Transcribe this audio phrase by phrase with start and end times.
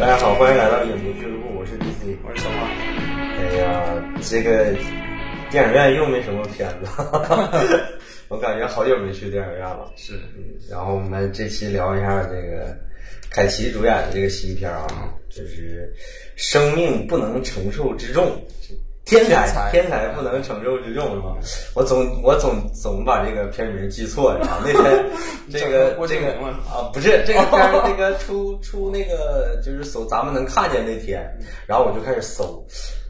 [0.00, 2.70] 大家好，欢迎来到影迷俱乐部，我是 DC，我是小马。
[3.36, 4.74] 哎呀，这个
[5.50, 6.88] 电影院又没什么片子，
[8.28, 9.92] 我感觉好久没去电影院了。
[9.96, 10.18] 是，
[10.70, 12.74] 然后我们这期聊一下这个
[13.28, 14.88] 凯奇主演的这个新片啊，
[15.28, 15.92] 就是
[16.34, 18.24] 《生命不能承受之重》。
[19.18, 21.34] 天才，天才不能承受之重是吧？
[21.74, 25.10] 我总我总总把这个片名记错， 你知道那天
[25.50, 26.32] 这个这个
[26.70, 31.28] 啊，不是这个片那个 出出那个就是搜咱们能看见那天，
[31.66, 32.64] 然后我就开始搜，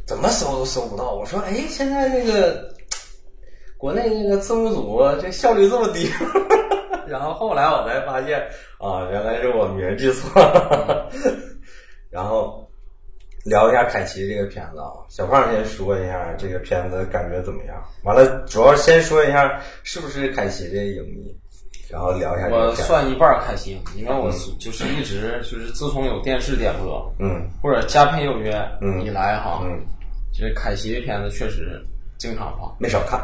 [0.06, 1.12] 怎么搜都搜不到。
[1.12, 2.66] 我说哎，现在这个
[3.76, 6.10] 国内那个字幕组这效率这么低，
[7.06, 8.40] 然后后来我才发现
[8.78, 11.10] 啊，原来是我名记错了，
[12.10, 12.66] 然后。
[13.44, 17.82] 聊一下凯奇这个片子啊，小胖先说一下这个片子感觉怎么样？
[18.04, 21.34] 完了，主要先说一下是不是凯奇的影迷，
[21.88, 22.48] 然后聊一下。
[22.48, 29.80] 我算一半凯奇，因为我就是一直就是自从有电视点播，嗯，或者佳片有约，嗯，以来哈，嗯，
[30.32, 31.82] 这凯奇的片子确实
[32.18, 33.20] 经常放，没少看。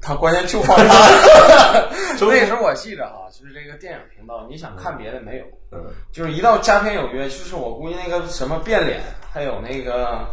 [0.00, 5.44] 他关键就放 他，那时候我记着哈，就是这个电影频道，你想看别的没有？
[5.72, 9.00] 嗯，就是一到佳片有约，就是我估计那个什么变脸，
[9.32, 10.26] 还有那个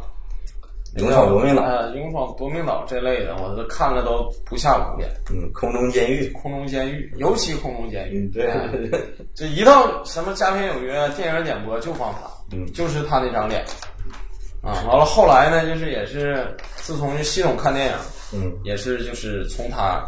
[0.97, 5.09] 勇闯夺命岛，呃，勇闯夺命岛这类的，我都看了都不下五遍。
[5.31, 8.51] 嗯，空中监狱，空中监狱，尤其空中监狱，对，
[9.33, 13.65] 这一到什么佳片有约，电影点播就放他，嗯，就是他那张脸。
[14.61, 17.93] 啊，完了后来呢，就是也是自从系统看电影。
[18.33, 20.01] 嗯，也是就是从他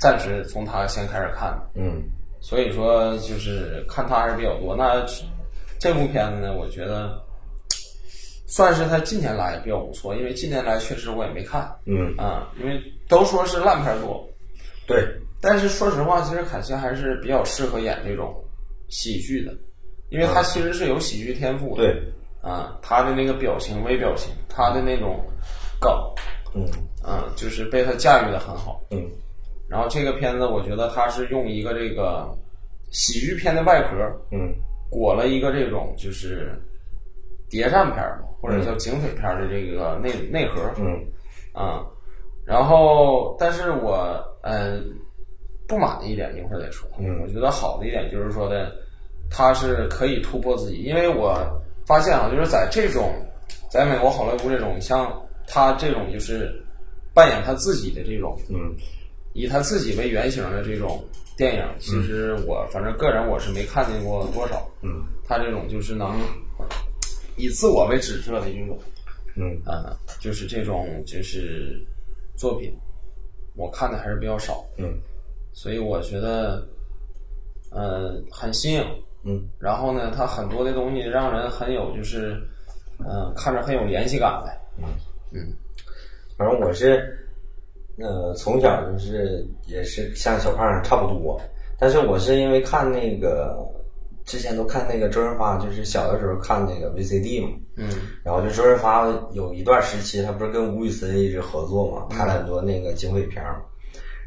[0.00, 1.50] 暂时从他先开始看。
[1.50, 2.02] 的，嗯，
[2.40, 4.74] 所以说就是看他还是比较多。
[4.74, 5.04] 那
[5.78, 7.22] 这部片子呢，我觉得
[8.46, 12.14] 算是他近年来比较不错，因为近年来确实我也没看，嗯。
[12.16, 14.26] 啊，因为都说是烂片多，
[14.86, 15.06] 对，
[15.40, 18.34] 但是说实话，其实凯奇还是比较适合演这种
[18.88, 19.52] 喜剧的，
[20.08, 22.02] 因为他其实是有喜剧天赋的，对，
[22.46, 25.20] 啊，他的那个表情、微表情，他的那种
[25.80, 25.92] 梗。
[26.54, 26.64] 嗯
[27.04, 28.80] 嗯，就是被他驾驭的很好。
[28.90, 29.04] 嗯，
[29.68, 32.26] 然后这个片子，我觉得他是用一个这个
[32.90, 33.96] 喜剧片的外壳，
[34.30, 34.54] 嗯，
[34.88, 36.58] 裹了一个这种就是
[37.50, 40.62] 谍战片嘛或者叫警匪片的这个内内核。
[40.78, 41.04] 嗯，
[41.52, 41.84] 啊，
[42.46, 44.82] 然后，但是我嗯
[45.68, 46.88] 不满的一点，一会儿再说。
[46.98, 48.72] 嗯，我觉得好的一点就是说的，
[49.30, 51.36] 他是可以突破自己，因为我
[51.86, 53.14] 发现啊，就是在这种
[53.70, 55.22] 在美国好莱坞这种像。
[55.48, 56.60] 他这种就是
[57.14, 58.74] 扮演他自己的这种，嗯，
[59.32, 61.04] 以他自己为原型的这种
[61.36, 66.18] 电影，其实我反正个人我是没看见过多少，嗯，他这种就是能
[67.36, 68.76] 以自我为指涉的这种，
[69.36, 71.80] 嗯啊，就是这种就是
[72.34, 72.76] 作品，
[73.54, 74.98] 我看的还是比较少，嗯，
[75.52, 76.66] 所以我觉得，
[77.70, 78.84] 呃，很新颖，
[79.26, 82.40] 嗯，然后呢，他很多的东西让人很有就是，
[83.00, 84.84] 嗯，看着很有联系感呗，嗯。
[85.32, 85.52] 嗯，
[86.38, 87.28] 反正我是，
[87.98, 91.40] 呃，从小就是也是像小胖差不多，
[91.78, 93.58] 但是我是因为看那个
[94.24, 97.88] 之前都看那个周润发，就是小的时候看那个 VCD 嘛，嗯，
[98.22, 103.60] 然后就周润发有一段时期，他不是跟吴宇森一直合作嘛，拍了很多那个警匪片嘛，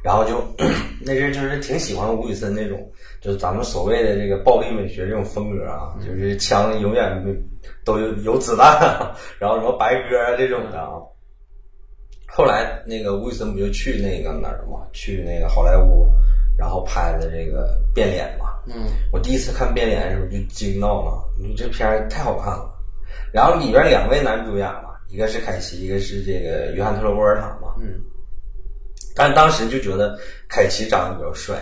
[0.03, 0.43] 然后就
[1.05, 2.79] 那阵就是挺喜欢吴宇森那种，
[3.21, 7.35] 就是咱们所谓的这个暴力美学这种风格啊，就是枪永远没。
[7.83, 8.79] 都有有子弹，
[9.37, 10.91] 然后什么白鸽啊这种的啊。
[12.25, 14.87] 后来那个吴宇森不就去那个哪儿嘛？
[14.93, 16.07] 去那个好莱坞，
[16.57, 18.45] 然后拍的这个变脸嘛。
[18.65, 18.85] 嗯。
[19.11, 22.73] 我第一次看变脸的时候就惊到了，你这片儿太好看了。
[23.33, 27.75] 然后里边两位男主演嘛，一个是凯奇，一个是这个约翰特洛沃尔塔嘛。
[27.81, 27.99] 嗯。
[29.15, 30.17] 但当时就觉得
[30.47, 31.57] 凯奇长得比较帅。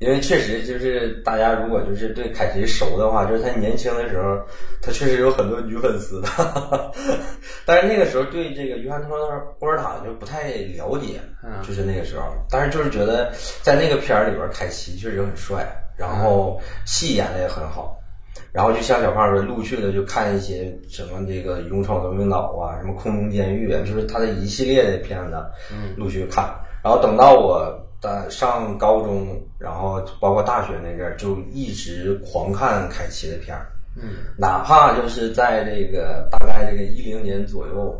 [0.00, 4.38] 因为确实就是大家如果就是对凯奇熟的话，就是他年轻的时候，
[4.80, 6.92] 他确实有很多女粉丝的。
[7.66, 9.26] 但是那个时候对这个约翰托勒
[9.58, 11.20] 沃尔塔就不太了解，
[11.66, 12.32] 就是那个时候。
[12.48, 15.66] 但是就是觉得在那个片儿里边，凯奇确实很帅，
[15.96, 17.97] 然后戏演的也很好。
[18.52, 25.44] 然后就像小胖说，陆续的就看一些什么这个勇闯夺命岛啊，什么空中监狱啊，就是他的一系列的片子，
[25.96, 26.44] 陆续看。
[26.82, 27.84] 然后等到我。
[28.00, 29.26] 在上高中，
[29.58, 33.66] 然后包括大学那阵儿，就一直狂看凯奇的片儿。
[33.96, 37.92] 嗯，哪怕就是在这个大概这个一零年左右，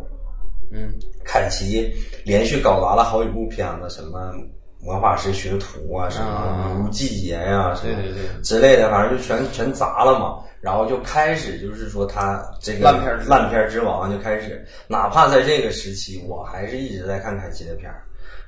[0.71, 0.95] 嗯，
[1.25, 1.93] 凯奇
[2.25, 4.33] 连续搞砸了好几部片子，什么
[4.81, 8.43] 《魔法师学徒》啊，什么《女巫季节》呀，对对对。
[8.43, 10.39] 之类的，反正就全全砸了嘛。
[10.61, 18.03] 然后就开始就是说他这个烂片烂片之王就开始，哪怕在这个时期，我还是一直在看凯奇的片儿。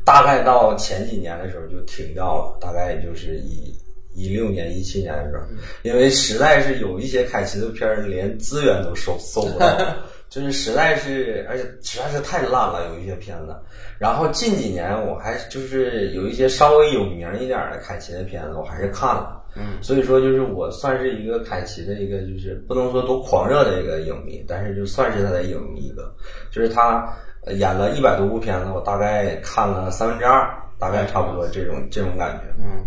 [0.04, 3.72] 大概到前几年的时候就停掉了，大概也就是一
[4.12, 5.44] 一六年、一七年的时候，
[5.82, 9.68] 因为实在是有一些凯奇的片儿连资源都收搜不到，
[10.30, 13.56] 就是实在是，而且实在是太烂了，有一些片子。
[13.98, 19.42] 然后近几年我还就是有一些稍微有名一点的凯奇的片子，我还是看了。
[19.56, 26.14] 嗯，所以说就是我算是一个凯奇的一个，就是不能说多狂热的一个影迷，但是就算是他的影迷一个，
[26.52, 27.12] 就是他
[27.48, 30.48] 演了一百多部片子，我大概看了三分之二，
[30.78, 32.44] 大概差不多这种这种感觉。
[32.60, 32.86] 嗯，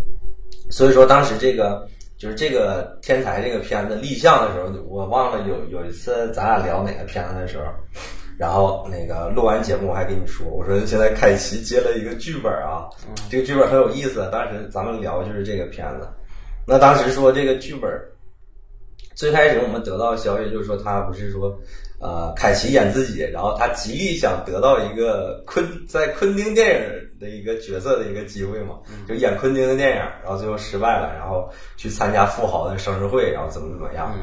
[0.70, 1.86] 所以说当时这个
[2.24, 7.64] 就是这个天才这个片子立项的时候，我忘了有有一次咱俩聊哪个片子的时候，
[8.38, 12.88] 然后那个录完节目我还跟你说，我说现在凯奇接了一个剧本啊，
[13.28, 16.08] 这个剧本很有意思，当时咱们聊就是这个片子。
[16.66, 17.92] 那当时说这个剧本，
[19.14, 21.54] 最开始我们得到的消息就是说他不是说，
[22.00, 34.14] 呃，凯奇演自己，然后他极力想得到一个昆在昆汀电影的一个角色的一个机会嘛，就演昆汀的电影，然后最后失败了，然后去参加富豪的生日会，然后怎么怎么样。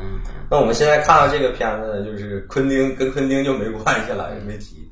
[0.50, 4.90] 那我们现在看到这个片子呢，就是昆汀跟昆汀就没关系了，也没提。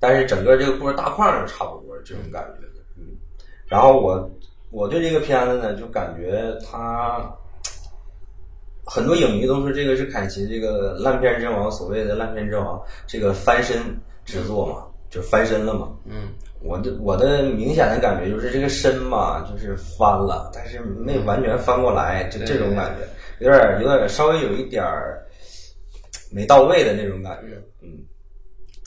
[0.00, 3.04] 但是整个这个故事大框是差不多这种感觉的，嗯，
[3.66, 4.30] 然后我。
[4.72, 7.32] 我对这个片子呢，就感觉他
[8.86, 13.76] 很多影迷都说这个是凯奇这个烂片之王，所谓的烂片之王，这个翻身
[14.24, 15.90] 之作嘛，就翻身了嘛。
[16.04, 16.28] 嗯，
[16.62, 25.26] 我的我的明显的感觉就是这个身嘛，就是翻了，但是没完全翻过来，就这种感觉，有点有点稍微有一点儿
[26.30, 27.60] 没到位的那种感觉。
[27.82, 27.88] 嗯，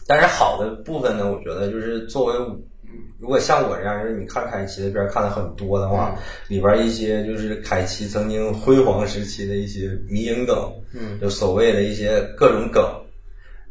[0.07, 2.33] 但是好的部分呢，我觉得就是作为。
[3.19, 6.15] 如果像我这样，就是你看凯奇的片看的很多的话，
[6.47, 12.81] 里边一些就是凯奇曾经辉煌时期的一些迷影梗，嗯，就所谓的一些各种梗，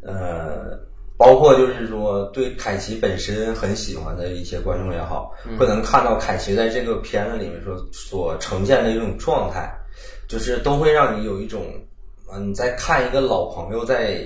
[0.02, 0.78] 呃，
[1.16, 9.72] 包括就是说对凯奇本身很喜欢的一些观众也好，会能看到凯奇在这个片子里面所所呈现的一种状态，
[10.28, 11.64] 就是都会让你有一种，
[12.30, 14.22] 嗯，你在看一个老朋友在，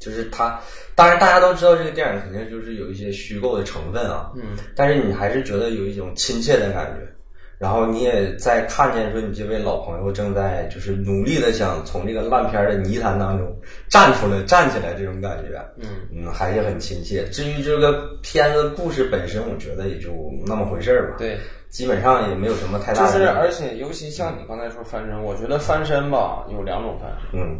[0.00, 0.58] 就是他。
[0.96, 7.08] 当然，大家都知道这个电影肯定就是有一些虚构的成分啊，嗯，但是你还是觉得有一种亲切的感觉，
[7.56, 13.54] 然后你也在看见说你这位老朋友正在就是努力的想从这个烂片的泥潭当中
[13.88, 17.24] 站出来、站起来这种感觉，嗯嗯，还是很亲切。
[17.30, 20.10] 至于这个片子故事本身，我觉得也就
[20.46, 21.38] 那么回事儿吧，对，
[21.70, 23.12] 基本上也没有什么太大的。
[23.12, 27.58] 就是而且尤其像你刚才说翻身，我觉得翻身吧有两种翻身，嗯。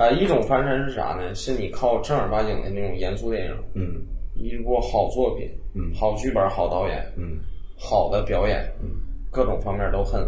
[0.00, 1.34] 啊，一种翻身是啥呢？
[1.34, 4.00] 是你靠正儿八经的那种严肃电影，嗯，
[4.34, 7.36] 一部好作品，嗯，好剧本、好导演，嗯，
[7.76, 8.88] 好的表演，嗯，
[9.30, 10.26] 各种方面都很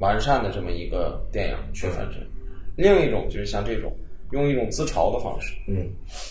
[0.00, 2.20] 完善的这么一个电影去翻身。
[2.74, 3.96] 另一种就是像这种
[4.32, 5.88] 用一种自嘲的方式，嗯，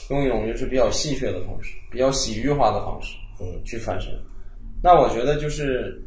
[0.10, 4.12] 用一种就是比较戏谑的方式，比较喜剧化的方式，嗯，去翻身。
[4.84, 5.98] 那我觉得就是，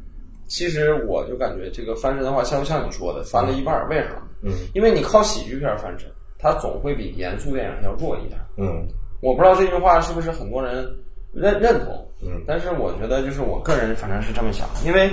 [0.48, 3.88] 其实我就感觉这个翻身的话，像不像你说的翻了一半？
[3.88, 4.22] 为啥？
[4.42, 6.06] 嗯，因为你靠喜剧片翻身。
[6.44, 8.38] 它总会比严肃电影要弱一点。
[8.58, 8.86] 嗯，
[9.22, 10.86] 我不知道这句话是不是很多人
[11.32, 12.06] 认认同。
[12.20, 15.10] 嗯，但是我觉得就是我个人反正是这么想，因为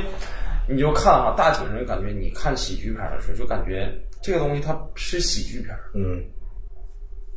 [0.68, 3.90] 你就看哈，大体上就感觉你看喜剧片的时候，就感觉
[4.22, 5.74] 这个东西它是喜剧片。
[5.96, 6.22] 嗯，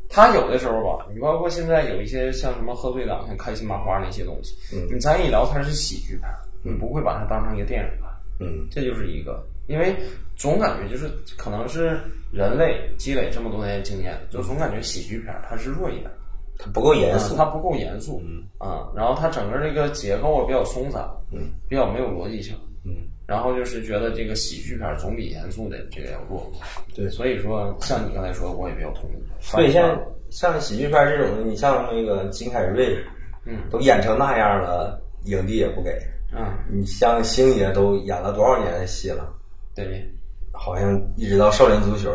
[0.08, 6.28] 它有的时候吧，你包括现在有一些像什么贺岁档、像开心麻花那些东西，嗯，你咱一聊它是喜剧片，
[6.64, 8.10] 你不会把它当成一个电影看。
[8.40, 9.96] 嗯，这就是一个，因为
[10.36, 12.00] 总感觉就是可能是。
[12.34, 16.10] 人类积累这么多年经验，就总感觉喜剧片它是弱一点，
[16.58, 18.42] 它不够严肃，它不够严肃，嗯。
[18.58, 26.50] 啊，然后它整个这个结构比较松散，嗯，比较没有逻辑性，嗯，然后就是觉得这个喜剧片总比严肃的这个要弱，
[26.92, 29.14] 对，所以说像你刚才说，我也比较同意。
[29.38, 29.96] 所以像
[30.28, 32.98] 像喜剧片这种的，你像那个金凯瑞，
[33.46, 35.96] 嗯，都演成那样了，影帝也不给，
[36.36, 39.32] 嗯，你像星爷都演了多少年的戏了，
[39.74, 40.10] 对。
[40.56, 42.14] 好像一直到少林足球，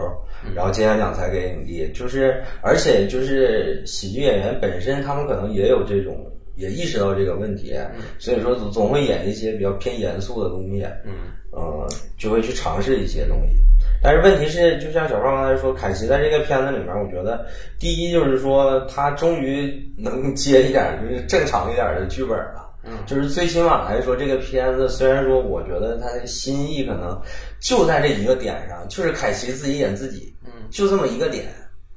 [0.55, 6.25] 然后金像奖才给影帝，就是而且就是喜剧演员本身，他们可能也有这种，
[6.55, 7.75] 也意识到这个问题，
[8.17, 11.11] 所以说总总会演一些比较偏严肃的东西，嗯，
[11.51, 11.85] 呃，
[12.17, 13.57] 就会去尝试一些东西。
[14.01, 17.45] 但是问题是，就像小胖刚才说，凯奇在这个片子里面，我觉得
[17.77, 22.68] 第一就是说他终于能接一点就是正常一点的剧本了。
[22.89, 27.21] 嗯，就是最起码来说，这个片子虽然说，我觉得他的心意可能
[27.59, 31.45] 就在这一个点上，就是凯奇自己演自己，嗯，就这么一个点，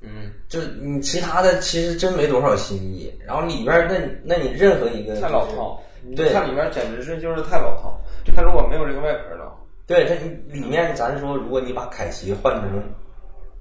[0.02, 3.12] 嗯，就你其他的其实真没多少新意。
[3.26, 5.82] 然后里边那那你任何一个太老套，
[6.14, 7.98] 对，它里面简直是就是太老套。
[8.36, 9.52] 他如果没有这个外壳了，
[9.86, 10.14] 对它
[10.52, 12.82] 里面咱说，如果你把凯奇换成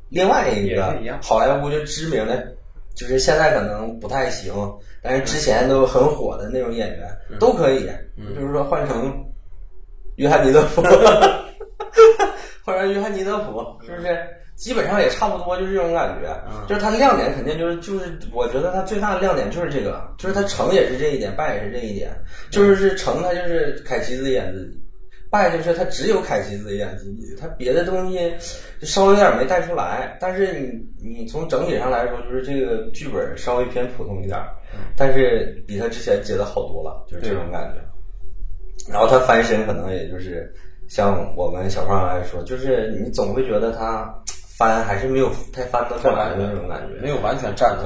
[0.10, 2.54] 另外一个好莱坞就知名的，
[2.96, 4.54] 就是现在可能不太行。
[5.04, 9.26] 但是之前都很火的那种演员都可以，比如说换成
[10.18, 10.82] 约翰尼德普，
[12.64, 14.18] 换成约翰尼德普，是不是？
[14.56, 16.28] 基本上也差不多，就是这种感觉。
[16.68, 22.12] 就是它亮点肯定就是就是，我觉得他最大的亮点就是这个，就是他成也是这一点，败也是这一点。
[22.52, 24.78] 就是是成，他就是凯奇自己演自己；
[25.32, 28.32] 败就是他只有凯奇自己演自己，他别的东西
[28.80, 30.16] 就稍微有点没带出来。
[30.20, 34.38] 但是你你从整体上来说，就是这个剧本稍微偏普通一点，
[34.96, 38.92] 但是比他之前接的好多了，就是这种感觉。
[38.92, 40.54] 然后他翻身可能也就是
[40.88, 44.14] 像我们小胖来说，就是你总会觉得他。
[44.58, 47.86] 翻还是没有太翻得过来的那种感觉，没有完全站住。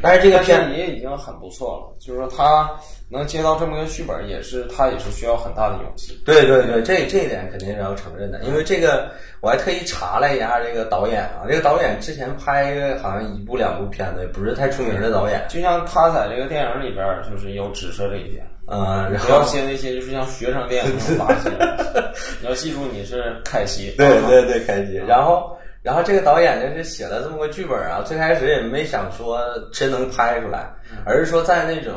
[0.00, 2.70] 但是这个片也已经很不错了，就是说他
[3.10, 6.18] 能接到这么个剧本，也是他也是需要很大的勇气。
[6.24, 9.10] 对对对，这这一点肯定是要承认的，因为这个
[9.40, 15.44] 我还特意查了一下这个导演啊，这个导演之前拍好像一部两部片子，也不是太出名的导演。
[15.50, 18.46] 就像他在这个电影里边，就是有指涉这一点。
[18.68, 21.50] 嗯，不要接那些就是像学生电影那种垃圾。
[22.40, 23.94] 你要记住，你是凯奇。
[23.98, 24.94] 对对对，凯奇。
[25.06, 25.54] 然后。
[25.88, 29.40] 然后这个导演就是写了这么个剧本啊，最开始也没想说
[29.72, 30.70] 真能拍出来，
[31.06, 31.94] 而是说在那种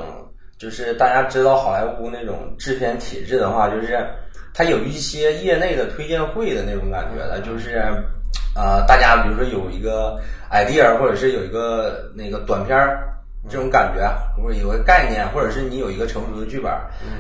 [0.58, 4.00] 就是大家知道好莱坞那种制片体制的话，就是
[4.54, 7.84] 他有一些业内的推荐会的那种感觉的，就是
[8.56, 10.18] 啊，大家比如说有一个
[10.50, 13.10] idea，或者是有一个那个短片儿。
[13.50, 14.08] 这种感觉，
[14.38, 16.72] 或者有个概念，或者是你有一个成熟的剧本，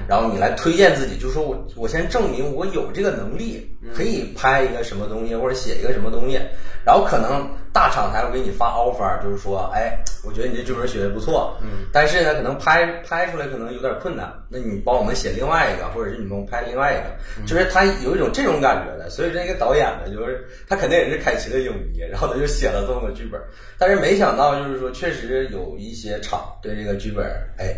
[0.07, 6.39] 然后你来推荐自己，就说我我先证明我有这个能力，可以拍一个什么东西，或者写一个什么东西，
[6.85, 23.41] 然后可能大厂才会给你发 offer，就是说，哎，我觉得你这剧本写的不错，嗯，但是呢，可能拍拍出来可能有点困难，那你帮我们写另外一个，或者是你帮我拍另外一个，就是他有一种这种感觉的，所以这个导演呢，就是他肯定也是凯奇的影迷，然后他就写了这么个剧本，
[23.77, 26.21] 但是没想到就是说，确实有一些。
[26.21, 27.25] 厂对这个剧本，
[27.57, 27.75] 哎，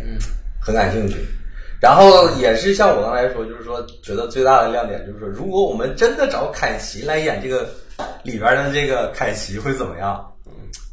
[0.60, 1.16] 很感兴趣。
[1.84, 7.68] 然后也是像我刚才说，就是说，觉得最大的亮点就是说，如果我们真的找凯奇来演这个
[8.22, 10.32] 里边的这个凯奇会怎么样？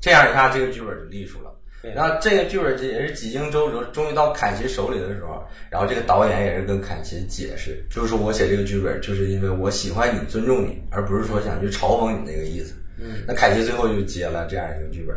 [0.02, 1.50] 这样一下，这个剧本就立住了。
[1.96, 12.74] 然后这个剧本也是几经周折，终于到凯奇手里的时候，然后这个导演也是跟凯奇解释，就是说我写这个剧本，就是因为我喜欢你，尊重你，而不是说想去嘲讽你那个意思。
[13.00, 15.16] 嗯，那凯奇最后就接了这样一个剧本。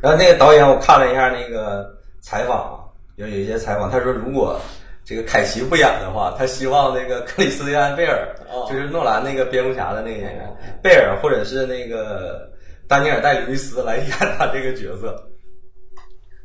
[0.00, 2.82] 然后那个导演，我看了一下那个采访，
[3.16, 4.58] 有有一些采访，他说如果
[5.04, 8.28] 这个凯奇不演的话，他希望那个克里斯蒂安贝尔，
[8.68, 10.48] 就是诺兰那个蝙蝠侠的那个演员
[10.82, 12.48] 贝尔，或者是那个
[12.86, 15.16] 丹尼尔戴吕斯来演他这个角色。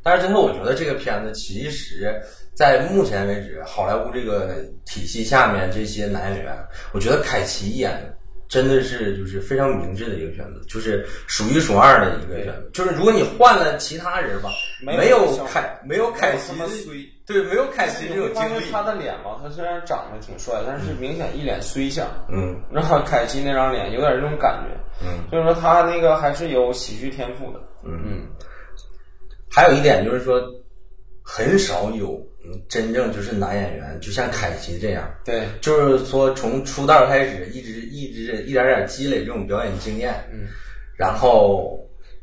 [0.04, 2.20] 但是最后我觉得这个片子其实，
[2.56, 6.56] 在目前为止好莱坞这个体系下面这些男演员，
[6.92, 8.12] 我觉得凯奇演。
[8.48, 12.70] 真的是就是非常明智的一个选择，就是数一数二的一个选择。
[12.72, 14.52] 就是如果你换了其他人吧，
[14.84, 16.54] 没有凯没有凯奇，
[17.25, 18.72] 对，没有凯奇这种经历。
[18.72, 22.08] 他的脸吧，他虽然长得挺帅，但是明显一脸衰相。
[22.29, 25.05] 嗯，然后凯奇那张脸有点这种感觉。
[25.05, 27.60] 嗯，所以说他那个还是有喜剧天赋的。
[27.84, 28.27] 嗯嗯，
[29.51, 30.41] 还有一点就是说，
[31.24, 32.22] 很少有。
[32.70, 40.46] 真正就是男演员，就像凯奇这样，对，就是说从出道开始，一直一直一点点积累这种表演经验，嗯，
[40.96, 41.75] 然后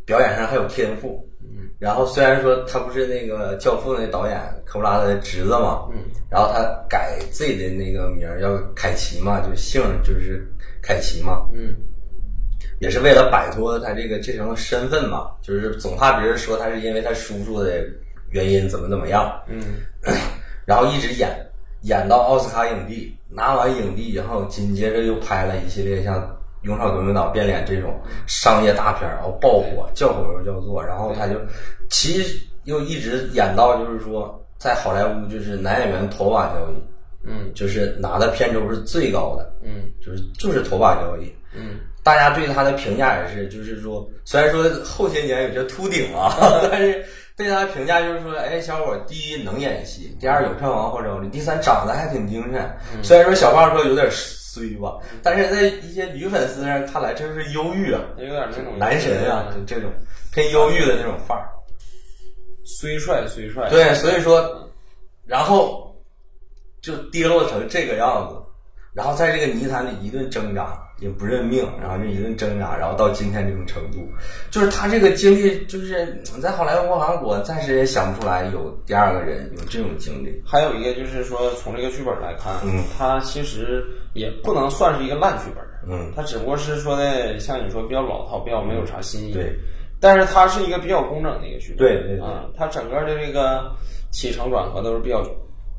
[0.07, 5.99] 表演上还有天赋，嗯，然后虽然说他不是那个教父那导演科布拉的侄子嘛，嗯，
[6.31, 10.47] 然后他改自己的那个名叫凯奇嘛，就姓就是
[10.83, 11.75] 凯奇嘛，嗯，
[12.81, 17.85] 也是为了摆脱他这个这层身份嘛，就是总怕别人说他是因为他叔叔的。
[18.33, 19.31] 原因怎么怎么样？
[19.47, 19.61] 嗯，
[20.65, 21.29] 然后一直演，
[21.83, 26.19] 演到奥斯卡影帝，拿完影帝以后，紧接着又拍了一系列像
[26.63, 30.83] 《勇闯夺命岛》《变脸》这种商业大片然后爆火，叫火又叫座。
[30.83, 31.35] 然后他就
[31.91, 36.83] 其实又一直演到，就是说在好莱坞就是男演员头把交椅，
[37.25, 46.35] 嗯，就是拿的片酬是最高的，嗯，就是就是头把交椅，嗯，大家对他的评价也是，就是说虽然说后些年有些秃顶啊，
[46.71, 47.05] 但是。
[47.37, 52.71] 对他评价就是说，哎，小伙，第一能演戏，第二有票房号召力，第三长得还挺精神。
[53.03, 59.91] 虽然说小胖说有点衰吧，但是在一些女粉丝上看来，真是忧郁啊，有点那种男神啊，这种
[60.33, 61.49] 偏忧郁的那种范儿。
[62.65, 64.69] 虽帅虽帅，对，所以说，
[65.27, 65.97] 然后
[66.81, 68.37] 就跌落成这个样子，
[68.93, 70.79] 然后在这个泥潭里一顿挣扎。
[71.03, 74.09] 也不认命，然后就一顿挣扎，然后到今天这种程度，
[74.51, 80.41] 就是他这个经历，就是在好莱坞，好像我暂时也想不出来有第二个人有这种经历。
[80.47, 89.33] 还有一个就是说，从这个剧本来看，嗯，他其实也不能算是一个烂剧本，嗯，他只不过是说的像你说比较老套，比较没有啥新意。
[89.33, 89.53] 对，
[89.99, 91.79] 但是它是一个比较工整的一个剧本。
[91.79, 93.71] 对对啊，它整个的这个
[94.13, 95.25] 起承转合都是比较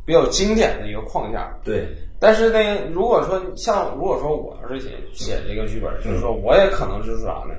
[0.06, 1.56] 比较经典的一个框架。
[1.64, 1.88] 对，
[2.20, 2.60] 但是呢，
[2.92, 7.56] 如果说像如果说我要是写写这个剧本，就是说我也可能就是啥呢？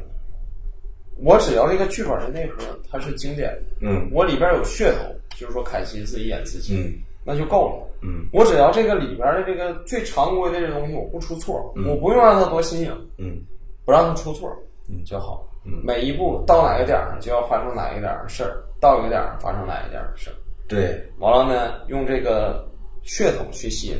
[1.22, 6.92] 我只要这个剧本的内核它是经典的，嗯我里边有噱头，就是说凯奇自己演自己，嗯
[7.24, 7.86] 那就够了。
[8.02, 13.40] 嗯我只要这个里边的这个最常规的这东西我不出错，我不用让它多新颖，嗯
[13.84, 14.50] 不让它出错，
[14.88, 15.48] 嗯就好。
[15.64, 20.34] 嗯每一步到哪个点儿上就要发生哪一点儿的事儿，到一个点儿上发生哪一点儿的事儿。
[20.68, 22.66] 对，完了呢，用这个
[23.02, 23.96] 血统去吸引。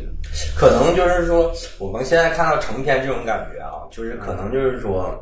[0.56, 5.14] 可能就是说，我们现在看到成片这种感觉啊，就是可能就是说，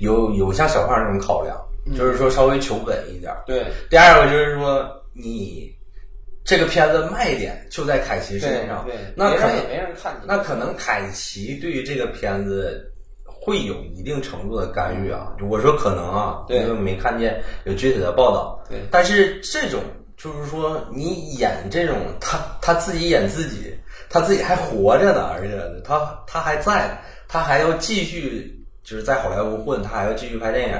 [0.00, 1.56] 有有像小胖这种考量，
[1.96, 3.32] 就是说稍微求稳一点。
[3.46, 5.72] 对第二个就是说，你
[6.44, 10.26] 这个片子卖点就在凯奇身上，对，那可能也没人看你。
[10.26, 12.92] 那可能凯奇对于这个片子
[13.24, 15.34] 会有一定程度的干预啊。
[15.48, 18.60] 我说可能啊，对因为没看见有具体的报道。
[18.68, 19.80] 对但是这种
[20.18, 23.72] 就是说，你演这种他他自己演自己，
[24.10, 30.74] 他自己还活着呢，而且他他还在，他还要继续就是在好莱坞混，他还要继续拍电影，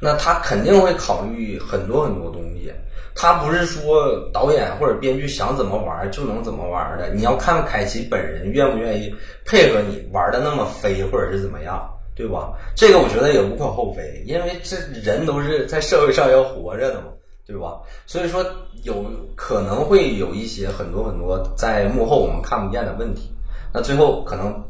[0.00, 2.72] 那他肯定会考虑很多很多东西。
[3.14, 9.14] 他不是说导演或者编剧想怎么玩就能怎么玩的，你要看凯奇本人愿不愿意
[9.44, 12.52] 配合你玩的那么飞，或者是怎么样，对吧？
[12.74, 17.06] 这个我觉得也无可厚非，因为这人都是在社会上要活着的嘛，
[17.46, 17.80] 对吧？
[18.06, 18.44] 所以说
[18.84, 19.04] 有
[19.36, 23.30] 可能会有一些很多很多在幕后我们看不见的问题，
[23.72, 24.62] 那最后可能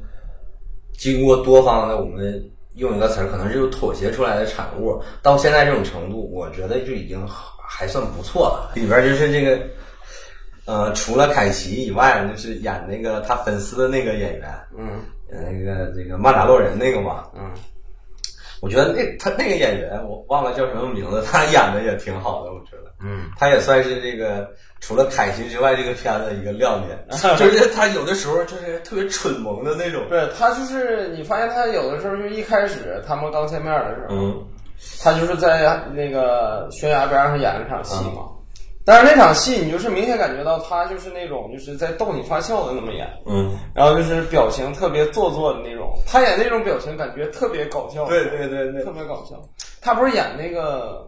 [0.99, 5.00] 经过多方的我们用一个词儿，可能是有妥协出来的产物。
[5.23, 7.25] 到现在这种程度，我觉得就已经
[7.69, 8.73] 还算不错了。
[8.75, 9.61] 里边就是这个，
[10.66, 15.00] 呃，除了凯奇以外，就是演那个他粉丝的那个演员，嗯
[15.31, 17.50] 呃那个这个曼达洛人那个嘛，嗯，
[18.64, 22.90] 我觉得那他那个演员我忘了叫什么名字，他演的也挺好的，我觉得。
[23.06, 24.49] 嗯，他也算是这个
[24.80, 26.99] 除了凯奇之外，这个片子一个亮点，
[27.36, 30.02] 就是他有的时候就是特别蠢萌的那种。
[30.08, 34.47] 对他就是你发现他有的时候就一开始他们刚见面的时候，嗯
[35.02, 38.23] 他就是在那个悬崖边上演了场戏嘛。
[38.84, 45.92] 但是那场戏，你就是明显感觉到他就是那种就是在逗你发笑的那么演，嗯，然后就是表情特别做作的那种。
[46.06, 49.40] 他演那种表情感觉特别搞笑，对对对对特别搞笑。
[49.80, 51.06] 他不是演那个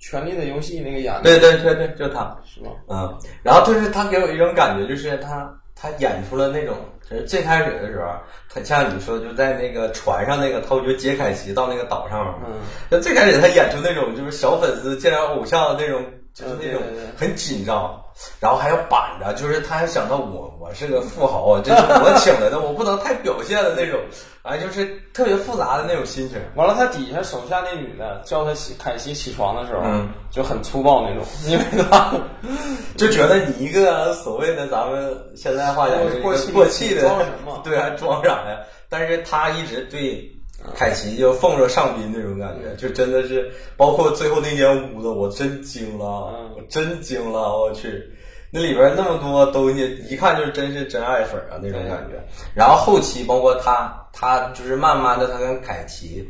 [0.04, 2.36] 《权力的游戏》那个演的，对对对对，就他。
[2.44, 2.70] 是吧？
[2.88, 6.76] 嗯，然后就是他给我一种感觉，就是他他演出了那种，
[7.08, 8.08] 就是最开始的时候，
[8.52, 12.54] 他像你说就在那个船上那个，他不就杰凯奇到那个岛上嘛，嗯，
[12.90, 16.82] 就最开始他演出那种就是小粉丝见到偶像的那种，就是那种
[17.16, 18.02] 很紧张，
[18.40, 24.00] 然后还要板着，就是他还想到我我是个富豪， 这是我请来的，我不能太表现的那种，
[24.42, 26.36] 哎，就是特别复杂的那种心情。
[26.56, 32.12] 完了，他底下手下那女的叫他起凯西起床的时候，嗯就很粗暴那种， 因为他
[32.98, 38.58] 就觉得你一个所谓的咱们现在话讲过气过气的，装什么对，还装啥呀？
[38.88, 40.28] 但是他一直对
[40.74, 48.02] 凯奇就奉着上宾那种感觉，就真的是，包括最后那间屋子，我真惊了，嗯我真惊了，我去，
[48.50, 52.22] 那里边那么多东西，一看就真是真爱粉啊那种感觉。
[52.54, 56.28] 然后后期包括他，他就是慢慢的，他跟凯奇。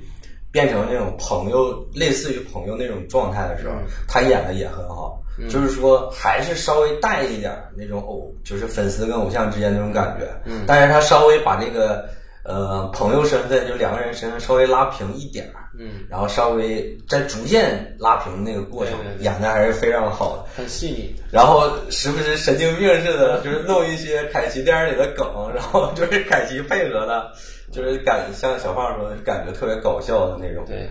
[0.52, 3.74] 变成那种朋友，类似于朋友那种状态的时候，
[4.06, 5.20] 他演的也很好。
[5.50, 10.28] 就是说，还是稍微带一点那种偶，就是粉丝跟偶像之间那种感觉。
[10.44, 12.08] 嗯，但是他稍微把这个
[12.44, 15.60] 呃朋友身份，就两个人身份稍微拉平一点儿。
[15.76, 20.44] 嗯，然后稍微在逐渐拉平那个过程对对，对演的还是非常好的。
[20.54, 21.12] 很细腻。
[21.32, 27.32] 然后时不时神经病似的，就是弄一些凯奇电影里的梗，然后就是凯奇配合的，
[27.72, 30.64] 就是感像小胖说的，感觉特别搞笑的那种。
[30.64, 30.88] 对，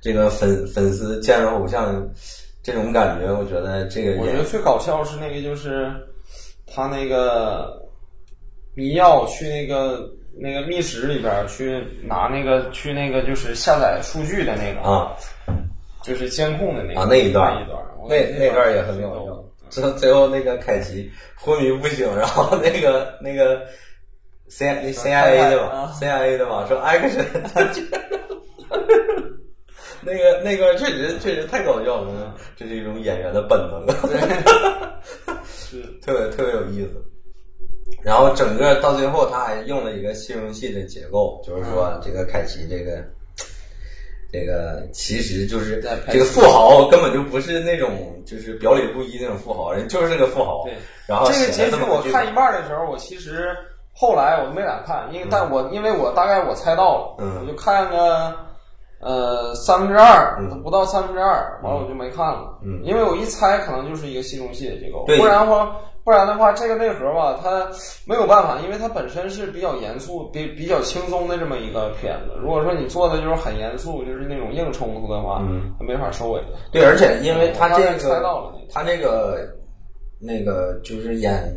[0.00, 2.02] 这个粉粉丝见着偶像
[2.62, 5.92] 这种感觉，我觉得这个也我觉得最搞笑是那个，就是
[6.66, 7.78] 他那个
[8.74, 15.16] 迷药去那个那个密室里边去拿那个去那个就是下载数据的那个，啊
[16.02, 19.42] 就是监控的那个啊那一段那一段，那那段也很挺搞笑。
[19.68, 23.66] 最后最后那个凯奇昏迷不醒，然后那个那个
[24.48, 27.24] C I C I A 的吧啊，C I A 的吧，说 action，
[30.02, 33.84] 那个那个确实确实太搞笑了，这是一种演员的本能，
[35.44, 35.82] 是。
[36.00, 37.02] 特别特别有意思。
[38.06, 41.72] 然后整个到最后，他还用了一个戏中戏的结构，就是嗯。
[41.72, 43.04] 说这个凯奇这个。
[44.32, 47.90] 这个其实就是在这个富豪根本就不是那种
[48.26, 50.64] 就是表里不一那种富豪，人就是个富豪。
[50.64, 50.74] 对，
[51.06, 53.56] 然后这个结局我看一半的时候，我其实
[53.94, 57.40] 后来我都没咋看，因为但我因为我大概我猜到了，嗯。
[57.40, 58.34] 我就看个
[59.00, 60.60] 呃三分之二，嗯。
[60.62, 62.82] 不到三分之二，完了我就没看了，嗯。
[62.82, 65.18] 因为我一猜可能就是一个戏中戏的结构，对。
[65.18, 67.68] 不然的话不然的话，这个内核吧，它
[68.04, 72.36] 没有办法，因为它本身是比较严肃、比比较轻松的这么一个片子。
[72.40, 76.40] 如果说你做的就是很严肃，就是那种硬冲突的话，嗯，它没法收尾。
[76.70, 79.52] 对，而且因为他这个，猜到了，他那个
[80.20, 81.52] 那个就是演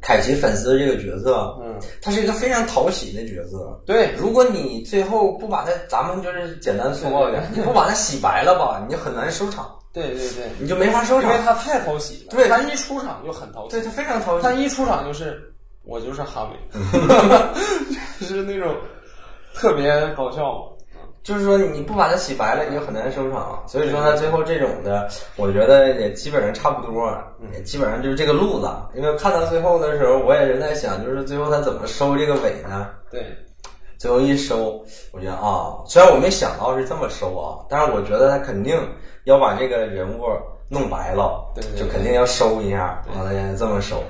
[0.00, 3.80] 凯奇粉丝这个角色，嗯，他是一个非常讨喜的角色。
[3.86, 9.70] 对，如果你最后不把他，咱们就是简单粗暴一点， 你不把他洗白了吧，你就很难收场。
[9.92, 12.30] 对对对，你就没法收场，因为他太讨喜了。
[12.30, 14.42] 对，他一出场就很讨喜，对他非常讨喜。
[14.42, 15.52] 他一出场就是
[15.84, 16.80] 我就是哈维，
[18.20, 18.74] 就是那种
[19.54, 20.68] 特别搞笑。
[21.22, 23.62] 就是说你不把它洗白了，你就很难收场。
[23.68, 27.16] 所以说他最后这种的，我觉得也基本上差不多，
[27.52, 28.68] 也基本上就是这个路子。
[28.92, 32.90] 因为看到最后的时候，我也是在想，就是最后他怎么收这个尾呢？
[33.08, 33.24] 对，
[33.98, 38.76] 最后一收，我觉得啊，虽然我没想到是这么收啊，但是我觉得他肯定
[39.24, 40.26] 要把这个人物
[40.68, 44.02] 弄白了，对，就肯定要收一下，完了这么收。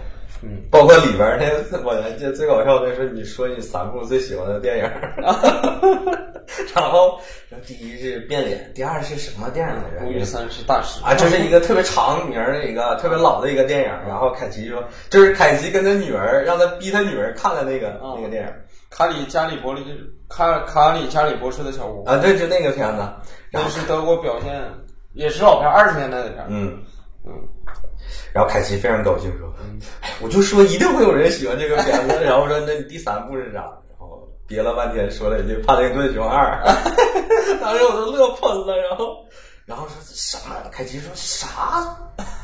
[0.44, 1.38] 嗯，包括里边
[1.70, 4.90] 那，我还记得最搞笑的是你说你三部最喜欢的电影，
[6.74, 7.16] 然后
[7.64, 10.00] 第一是变脸，第二是什么电影来着？
[10.04, 13.88] 《孤玉三是大师啊，就是一个特别长名的一个特别老的一个电影。
[14.08, 18.48] 然后凯奇说，就是凯奇跟他女儿让他逼他女儿看了那个那个电影，
[18.90, 19.84] 《卡里加里伯利
[20.28, 23.08] 卡卡里加里博士的小屋》啊，对，就那个片子，
[23.52, 24.60] 那是德国表现，
[25.14, 26.44] 也是老片，二十年代的片。
[26.48, 26.78] 嗯
[27.24, 27.32] 嗯。
[28.32, 29.52] 然后凯奇非常高兴说
[30.00, 36.62] ：“哎，我就说一定会有人喜欢这个片子。”然后说：“那你第三部是啥？”然后憋了半天说了一句《帕丁顿熊二》，
[37.60, 38.76] 当时我都乐喷了。
[38.76, 39.16] 然后，
[39.66, 40.54] 然后说什么？
[40.70, 41.96] 凯奇说啥？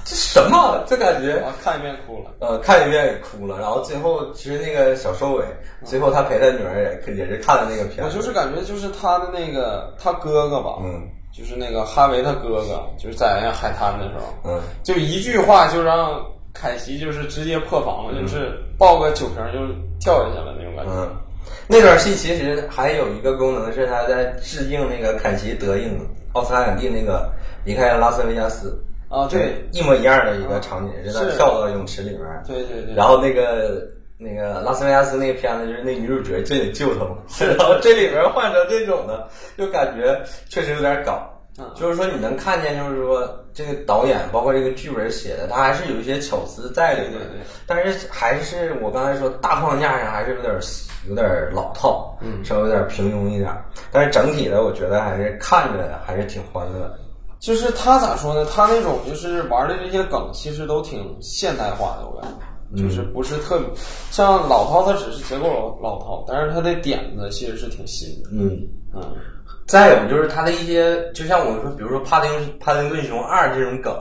[0.04, 0.84] 这什么？
[0.86, 1.42] 这感觉？
[1.62, 2.30] 看一遍哭了。
[2.40, 3.58] 呃，看一遍也哭了。
[3.58, 5.44] 然后最后其实那个小收尾，
[5.84, 8.02] 最后他陪他女儿也也是看了那个片子。
[8.04, 10.78] 我就是感觉就是他的那个他哥哥吧。
[10.82, 11.08] 嗯。
[11.32, 16.20] 就是那个哈维他哥哥，就是在那海滩的时候，嗯，就一句话就让
[16.52, 19.60] 凯奇就是直接破防了，就是抱个酒瓶就
[20.00, 20.92] 跳下去了那种感觉。
[20.92, 21.08] 嗯，
[21.68, 25.98] 那段戏其实还有一个功能是他在致敬那个凯奇德应
[26.32, 27.30] 奥斯卡影帝那个
[27.64, 28.76] 离开拉斯维加斯
[29.08, 33.86] 啊，对，一模一样的一个场景，是他跳到泳池里面，对对对，然后那个。
[34.18, 37.16] 那个拉斯维加斯那个片子，就是那女主角就得救他嘛。
[37.56, 41.26] 然后这里边换成这种的，就感觉确实有点搞。
[41.74, 47.18] 就是说你能看见，就是说这个导演包括这个剧本写的，他还是有一些巧思在里面。
[47.66, 50.54] 但是还是我刚才说大框架上还是有点
[51.08, 53.52] 有点老套，嗯，稍微有点平庸一点。
[53.90, 56.92] 但是整体的，我觉得还是看着还是挺欢乐。
[57.40, 58.44] 就是他咋说呢？
[58.52, 62.36] 他那种就是玩的这些梗，其实都挺现代化的，我感觉。
[62.76, 63.68] 就是不是特别
[64.10, 68.30] 像老套，它只是结构老老套，但是它的点子其实是挺新的。
[68.32, 68.60] 嗯
[68.94, 69.02] 嗯。
[69.66, 73.94] 再有就是它的一些，就像我说，比如说《帕丁帕丁顿熊二》这种梗，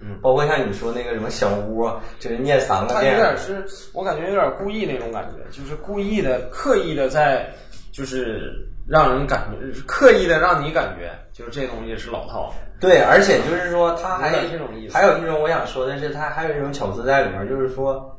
[0.00, 2.94] 嗯，包括像你说那个什么小屋啊，就是念三个。
[2.94, 7.52] 他有点是我感觉有点故意那种感觉，就是故意的、刻意的在，
[7.92, 8.52] 就是
[8.88, 12.52] 让人感觉刻意的让你感觉，就是这东西是老套。
[12.80, 14.94] 对，而且就是说，他还这种意思。
[14.94, 18.18] 还有一种我想说的是，他还有一种巧思在里面，就是说，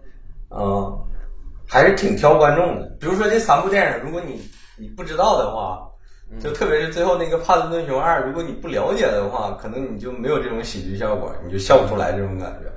[0.49, 0.95] 嗯，
[1.67, 2.85] 还是挺挑观众的。
[2.99, 4.39] 比如说这三部电影，如果你
[4.77, 5.79] 你不知道的话，
[6.39, 12.71] 就特别是最后那个《帕丁顿熊二》，如果你不了解的话，可能你就没有这种喜剧效果，你就笑不出来这种感觉。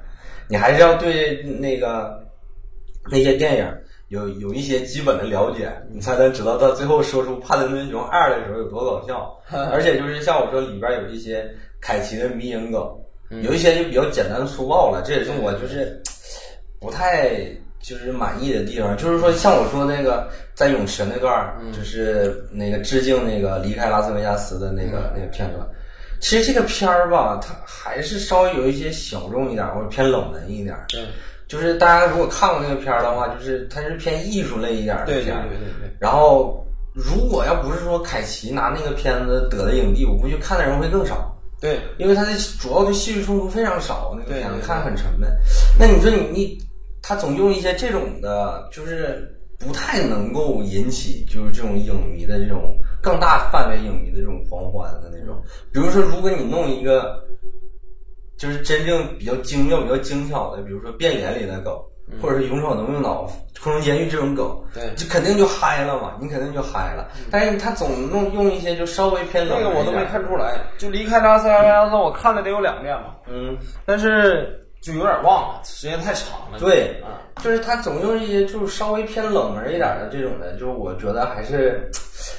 [0.49, 2.19] 你还是要对那个
[3.11, 3.75] 那些电影
[4.15, 9.37] 有有一些基本的了解，你才能知道到最后说出《帕丁顿熊二》的时候有多搞笑。
[9.71, 11.47] 而且就是像我说，里边有一些。
[11.87, 12.81] 凯奇的迷影梗，
[13.43, 16.01] 有一些就比较简单粗暴了，这也是我就是
[16.81, 17.29] 不太
[17.79, 18.97] 就是满意的地方。
[18.97, 25.69] 就是说，像我说那个在泳池那段就是那个致敬那个离开拉斯维加斯的那个那个片段。
[26.23, 30.75] 其实这个片儿吧，它还是稍微有一些小众一点，或者偏冷门一点。
[30.89, 31.05] 对，
[31.47, 35.25] 就是大家如果看过那个片儿的话，就是它是偏艺术类一点的片。
[35.25, 35.97] 对对对对。
[35.99, 41.31] 然后，如果要不是说凯奇拿那个片子得的影帝，我估计看的人会更少。
[41.61, 42.31] 对，因为它的
[42.61, 45.31] 主要的戏剧冲突非常少，那个片子看很沉闷。
[45.79, 46.59] 那你说你你，
[47.01, 55.43] 他总用一些这种的，就是不太能够引起就是这种影迷的这种更大范围影迷的这种狂欢的那种。
[55.73, 57.25] 比如说，如果你弄一个，
[58.45, 61.73] 就是真正比较精妙、比较精巧的，比如说变脸里的梗。
[62.21, 63.23] 或者是勇闯能用脑、
[63.63, 67.09] 空中监狱这种梗，对，就肯定就嗨了嘛，你肯定就嗨了。
[67.31, 73.15] 但是他总弄用一些就稍微偏冷那个我都没看出来，就离开拉斯维加斯，我看了得有两遍嘛。
[73.27, 76.59] 嗯，但是就有点忘了，时间太长了。
[76.59, 81.91] 对，啊，就是他总用一些就是稍微偏冷门一点的这种的，就是我觉得还是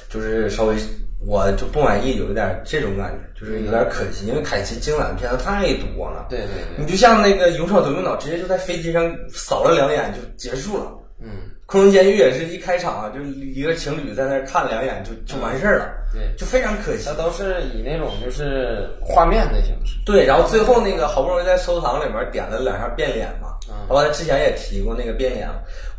[0.08, 0.76] 就是稍微
[1.24, 6.26] 我就不满意，有一点这种感觉，就是有点可惜，因为凯奇精彩的片子太多了。
[6.28, 10.92] 对对对，你就像那个《勇闯夺命岛》，直接就在飞机上扫了两眼就结束了。
[11.18, 11.28] 嗯，
[11.64, 17.06] 《空中监狱》也是一开场啊，就一个情侣在那儿看两眼就就完事儿了，对，就非常可惜。
[17.06, 17.14] 它。
[17.14, 19.96] 都是以那种就是画面的形式。
[20.04, 23.74] 对，然后最后那个好不容易在收藏里面点了两下变脸嘛，嗯。
[23.88, 25.48] 完了之前也提过那个变脸，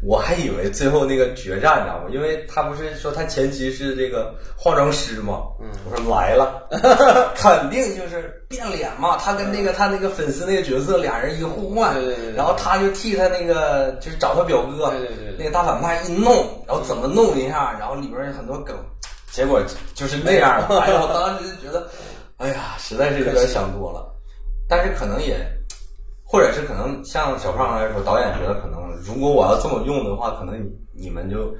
[0.01, 2.05] 我还以为最后那个决战，你知道吗？
[2.11, 6.67] 因为他不是说他前期是这个化妆师吗，嗯我说来了，
[7.35, 18.75] 肯定就是变脸嘛，他跟那个他那个粉丝那个角色俩人一个互换，对对对对然后他就替他那个就是找他表哥，对对对对那个大反派一弄，然后怎么弄一下，然后里边有很多梗，
[19.31, 19.61] 结果
[19.95, 20.79] 就是那样了。
[20.85, 21.87] 哎呀，我当时就觉得，
[22.37, 24.13] 哎呀，实在是有点想多了。
[24.69, 25.37] 但是可能也，
[26.29, 30.69] 或者是可能像小胖来说，导演觉得可能如果我要这么用的话，可能你
[31.05, 31.55] 你们就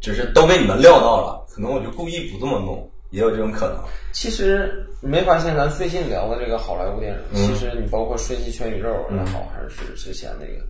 [0.00, 3.78] 就是都被你们料到了，可能我就故意不这么弄，也有这种可能。
[4.12, 10.64] 其实你没发现，咱最近聊的这个好莱坞电影，嗯其实你包括《瞬息全宇宙》也好，还是之前那个，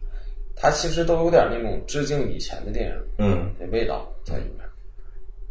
[0.56, 4.66] 它其实都有点那种致敬以前的电影嗯，的味道在里面。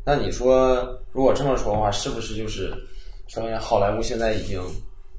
[0.03, 2.73] 那你说，如果这么说的话，是不是就是
[3.27, 4.59] 说明好莱坞现在已经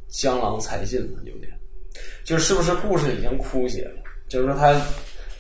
[0.09, 1.21] 江郎才尽了？
[1.25, 1.53] 有点，
[2.25, 4.03] 就是不是故事已经枯竭了？
[4.29, 4.75] 就是说，它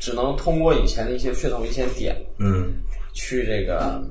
[0.00, 2.72] 只能通过以前的一些噱头、一些点嗯，
[3.14, 4.02] 去这个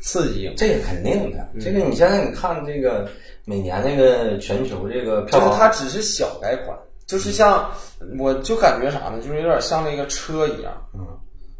[0.00, 1.48] 刺激这个肯定的。
[1.60, 3.08] 这个你现在你看这个
[3.44, 7.70] 每年那个全球这个票房，就是它只是小改款，就是像
[8.18, 9.20] 我就感觉啥呢？
[9.22, 11.06] 就是有点像那个车一样，嗯，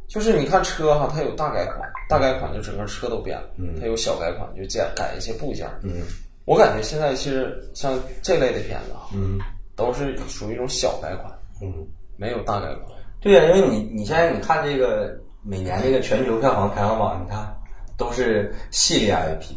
[0.08, 1.78] 就是你看车哈，它有大改款，
[2.08, 3.76] 大改款就整个车都变了，嗯。
[3.80, 5.66] 它有小改款就改改一些部件。
[5.82, 6.02] 嗯。
[6.46, 9.38] 我感觉现在其实像这类的片子啊，嗯
[9.80, 11.72] 都是属于一种小改款，嗯。
[12.16, 12.98] 没有大改款。
[13.18, 17.50] 对呀、因为你你现在你看这个每年这个全球票房排行榜，你看
[17.96, 19.54] 都是系列 IP，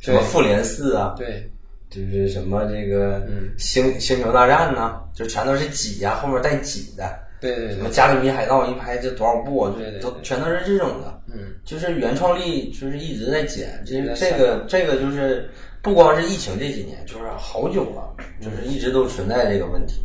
[0.00, 1.50] 什么复联四啊，对，
[1.88, 15.48] 就是什么这个嗯星星球大战呐、就全都是几呀、后面带几的，对对对，什么加勒比海盗一拍就多少部啊，对对对都全都是这种的，嗯，就是原创力就是一直在减，这个这个就是
[15.84, 20.02] 不光是疫情这几年，就是好久了，就是一直都存在这个问题。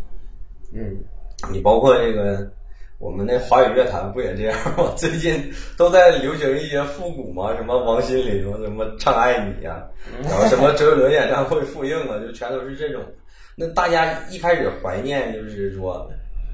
[0.73, 0.97] 嗯，
[1.49, 2.51] 你包括这个
[2.99, 4.91] 我们那华语乐坛不也这样吗？
[4.99, 5.41] 最近
[5.77, 9.81] 都在流行一些复古嘛，什么王心凌什么唱爱你呀、
[10.21, 13.01] 然后什么 周杰伦演唱会复映啊，就全都是这种。
[13.55, 16.05] 那大家一开始怀念就是说，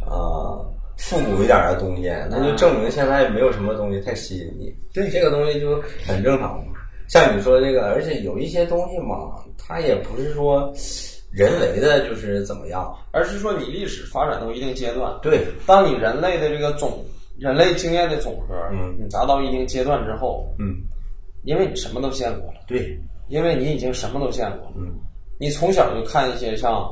[0.05, 4.71] 呃，复古一点的东西，那就证明现在没有什么东西太吸引你。
[4.93, 6.73] 对，这个东西就很正常嘛。
[7.07, 10.71] 像你说这个，而且有一些东西嘛，它也不是说
[11.31, 12.93] 人为的，就是怎么样。
[13.11, 17.03] 而是说你历史发展到一定阶段，对，当你人类的这个总
[17.37, 20.77] 人类经验的总和，嗯你达到一定阶段之后，嗯，
[21.43, 24.95] 因为你什么都见过了，对，因为你已经什么都见过了，嗯
[25.37, 26.89] 你从小就看一些像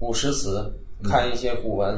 [0.00, 0.68] 古诗词，
[1.04, 1.96] 看一些古文，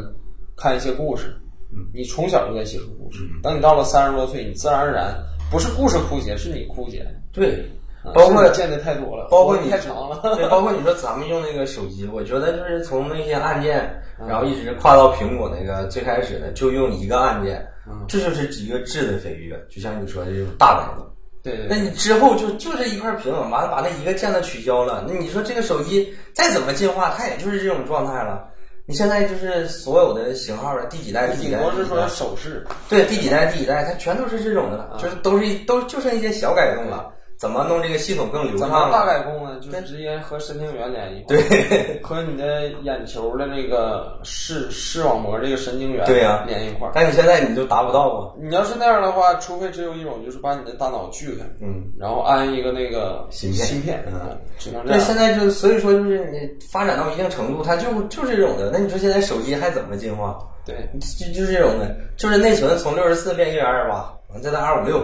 [0.55, 1.35] 看一些故事，
[1.73, 3.21] 嗯你从小就在接触故事。
[3.43, 5.17] 等你到了三十多岁，你自然而然
[5.51, 7.65] 不是故事枯竭，是你枯竭，对，
[8.03, 10.21] 啊包括见的太多了，包括你太长了。
[10.35, 19.57] 对， 包括你说咱们用那个手机，我觉得就是从那些按键，嗯然后一直跨到苹果那个最开始的，就用一个按键，嗯这就是一个质的飞跃。
[19.71, 21.07] 就像你说的这种大改动。
[21.43, 28.49] 对对对，那你之后就就这一块屏，完了把那一个键子取消了，那你说这个手机再怎么进化，它也就是这种状态了。
[28.89, 37.13] 你现在就是所有的型号的第几代、第几代、是说第几代，手势，对第几代、第几代，它全都是这种的就是都是都就剩一些小改动了。
[37.39, 38.69] 怎么弄这个系统更流畅怎？
[38.69, 39.59] 么大改功呢？
[39.61, 46.93] 就是直接和神经元连一块儿，对， 和你的眼球的这个视视网膜这个神经元对呀连一块儿。
[46.95, 48.33] 但你现在你就达不到啊。
[48.41, 55.07] 你要是那样的话，除非只有一种，就是把你的大脑锯开，嗯，然后安一个那个芯片芯片，嗯嗯，只能这对，样。
[55.07, 56.39] 现在就所以说就是你
[56.71, 58.71] 发展到一定程度，它就就是这种的。
[58.73, 60.39] 那你说现在手机还怎么进化？
[60.65, 65.01] 对，就就是这种的，就是内存从六十四变一百二十八，完再到二五六，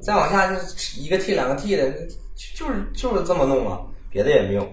[0.00, 4.68] 再往下就是一个 T 两个 T 的，就就是就是这么弄啊，别的也没有。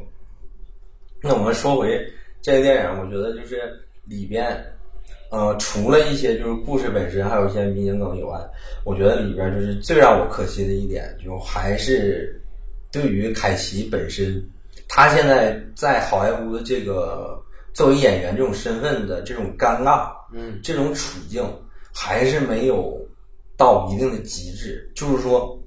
[1.22, 2.04] 那我们说回
[2.42, 3.62] 这个电影，我觉得就是
[4.06, 4.56] 里边，
[5.30, 8.40] 呃，除了一些就是故事本身，还有一些迷影梗以外，
[8.86, 12.42] 我觉得里边就是最让我可惜的一点，就还是
[12.92, 14.42] 对于凯奇本身，
[14.88, 17.40] 他现在在好莱坞的这个
[17.74, 21.44] 作为演员这种身份的这种尴尬，嗯，这种处境
[21.94, 22.98] 还是没有
[23.60, 24.90] 到一定的极致。
[24.96, 25.62] 就是说，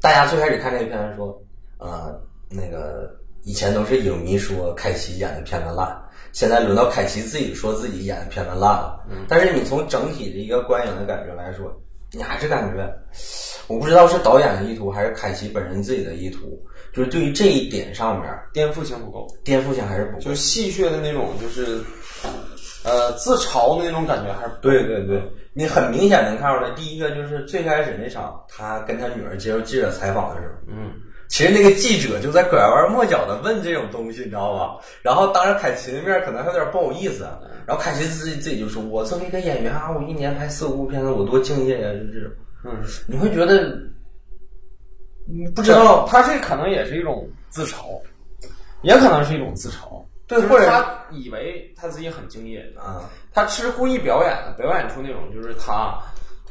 [0.00, 1.42] 大家最开始看这个片子说，
[1.78, 5.96] 呃，那个以前都是影迷说凯奇演的片子烂，
[6.32, 9.06] 现在轮到凯奇自己说自己演的片子烂了。
[9.28, 11.72] 但是你从整体的一个观影的感觉来说，
[12.10, 12.92] 你还是感觉
[13.68, 16.60] 我不知道是导演的意图还是凯奇本人自己的意图，
[16.92, 20.20] 就是对于这一点上面颠覆性不够，颠覆性还是不够。
[20.20, 21.80] 就是戏谑的那种，就是
[22.84, 30.92] 呃自嘲的那种感觉还是对对对，你很明显能看出来，第一个就是最开始那场他跟他女儿接受记者采访的时候，嗯，
[31.28, 34.84] 其实那个记者就在拐弯抹角的问这种东西，你知道吧？
[35.02, 37.24] 然后当着凯奇的面可能还有点不好意思，
[37.66, 42.32] 然后凯奇自己自己就说：“我作为一个演员啊，我一年拍四五部片子，我多敬业呀！”就这种，
[42.64, 43.78] 嗯，你会觉得，
[45.28, 46.04] 你不知道。
[46.08, 48.00] 他这可能也是一种自嘲，
[48.82, 55.98] 也可能是一种自嘲，就是对或者他以为他自己很敬业，啊，他是故意表演的，表演出那种就是他，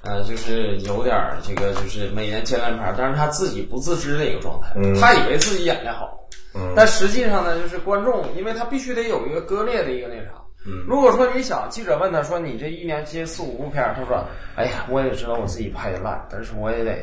[0.04, 4.94] 呃，就是有点儿这个就是每年接烂片，但是他自己不自知的一个状态，嗯。
[5.00, 6.74] 他以为自己演的好，嗯。
[6.76, 10.32] 但实际上呢，就是观众，因为他必须得有一个割裂的一个那啥。
[10.66, 10.86] 嗯。
[10.88, 14.24] 如果说你想，记者问他说你这一年接四五部片儿，他说，
[14.56, 16.98] 哎呀，我也知道我自己拍的烂，但是我也得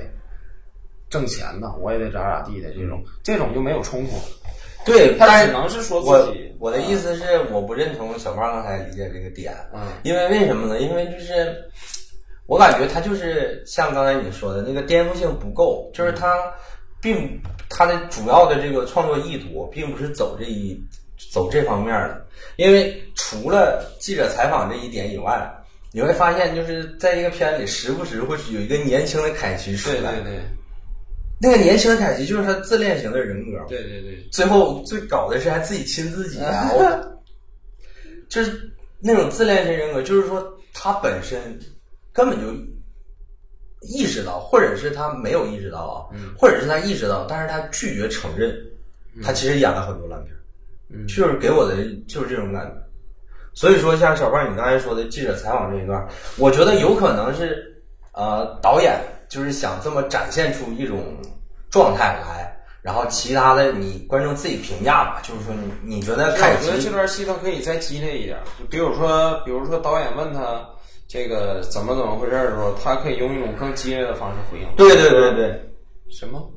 [1.11, 4.17] 挣钱呢，我也得咋咋地的这种，这种就没有冲突，
[4.85, 6.55] 对，他只能是说我自己。
[6.59, 10.81] 我的意思是，我不认同小胖刚才理解这个点，嗯因为为什么呢？
[10.81, 11.57] 因为就是
[12.47, 16.37] 我感觉他就是像刚才你说的那个颠覆性不够，就是他
[17.01, 20.81] 并他的主要的这个创作意图并不是走这一
[21.33, 25.55] 走这方面的，因为除了记者采访这一点以外。
[25.91, 29.97] 你会发现，就是在一个片里，时不时会有一个年轻的凯奇出来。
[29.97, 30.41] 对对对
[31.41, 33.59] 那个年轻的凯奇就是他自恋型的人格。
[33.69, 36.71] 对对对，最后最搞的是还自己亲自己啊！
[36.75, 37.19] 我
[38.29, 38.71] 就是
[39.01, 41.59] 那种自恋型人格，就是说他本身
[42.13, 42.47] 根本就
[43.83, 48.53] 意识到，或者是他没有意识到啊，或者是他意识到，但是他拒绝承认，
[49.23, 50.35] 他其实演了很多烂片，
[50.91, 51.77] 嗯就是给我的
[52.09, 52.75] 就是这种感觉。
[53.55, 61.17] 所以说，像小胖你刚才说的记者采访这一段，我觉得有可能是呃导演就是想这么展现出一种
[61.71, 70.65] 状态来，然后其他的你观众自己评价吧，就是说你你觉得凯我觉得这段戏他可以再激烈一点，就比如说，比如说导演问他
[71.07, 74.67] 这个怎么怎么回事的时候，他可以用一种更激烈的方式回应。
[74.77, 75.73] 对对对对
[76.11, 76.51] 什么？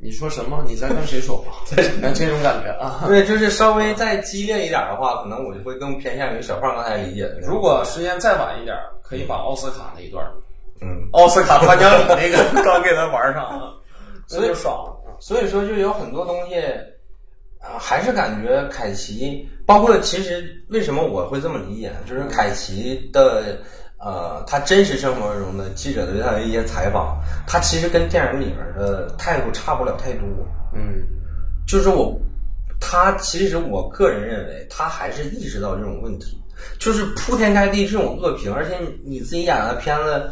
[0.00, 0.62] 你说什么？
[0.66, 1.52] 你在跟谁说话？
[2.00, 3.04] 那这种感觉啊。
[3.06, 7.40] 对，就是稍微再激烈一点的话，可能我就会更偏向于小胖刚才理解的。
[7.40, 10.22] 如果时间再晚一点，可以把奥斯卡那一段，
[10.80, 13.74] 嗯，奥斯卡颁奖礼那个刚给他玩上了，
[14.26, 15.16] 所以就爽了。
[15.20, 16.56] 所以说就有很多东西
[17.60, 21.96] 啊，还是感觉凯奇，包括其实为什么我会这么理解呢？
[22.06, 23.58] 就是凯奇的
[23.98, 30.28] 呃，他真实生活中的记者对他的一些采访，他其实跟电影里面的态度差不了太多。
[30.74, 31.02] 嗯
[31.66, 32.20] 就是我，
[32.78, 36.38] 他其实我个人认为，他还是意识到这种问题，
[36.78, 40.30] 就是铺天盖地这种恶评，而且你自己演的片子，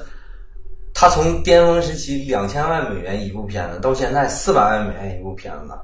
[0.95, 5.75] 他从巅峰时期两千万美元一部片子，到现在四百万美元一部片子，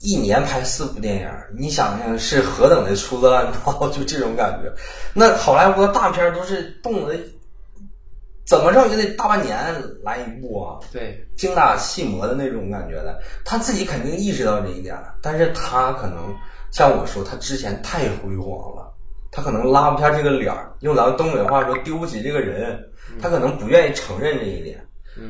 [0.00, 4.72] 一年拍四部电影，你想想是何等的粗制滥造，就这种感觉。
[5.12, 7.14] 那好莱坞的大片都是动的
[8.46, 9.56] 怎么着也得大半年
[10.02, 10.78] 来一部啊。
[10.92, 16.34] 对，精打细磨的那种感觉的，他自己肯定意识到这一点了，但是他可能
[16.72, 18.89] 像我说，他之前太辉煌了，
[19.30, 22.78] 他可能拉不下这个脸儿，用咱们东北话说丢不起这个人，
[23.20, 24.84] 他可能不愿意承认这一点，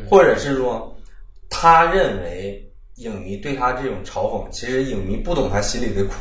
[0.09, 0.97] 或者是说，
[1.49, 6.15] 他认为影迷对他这种嘲讽，其实影迷不懂他心里的苦，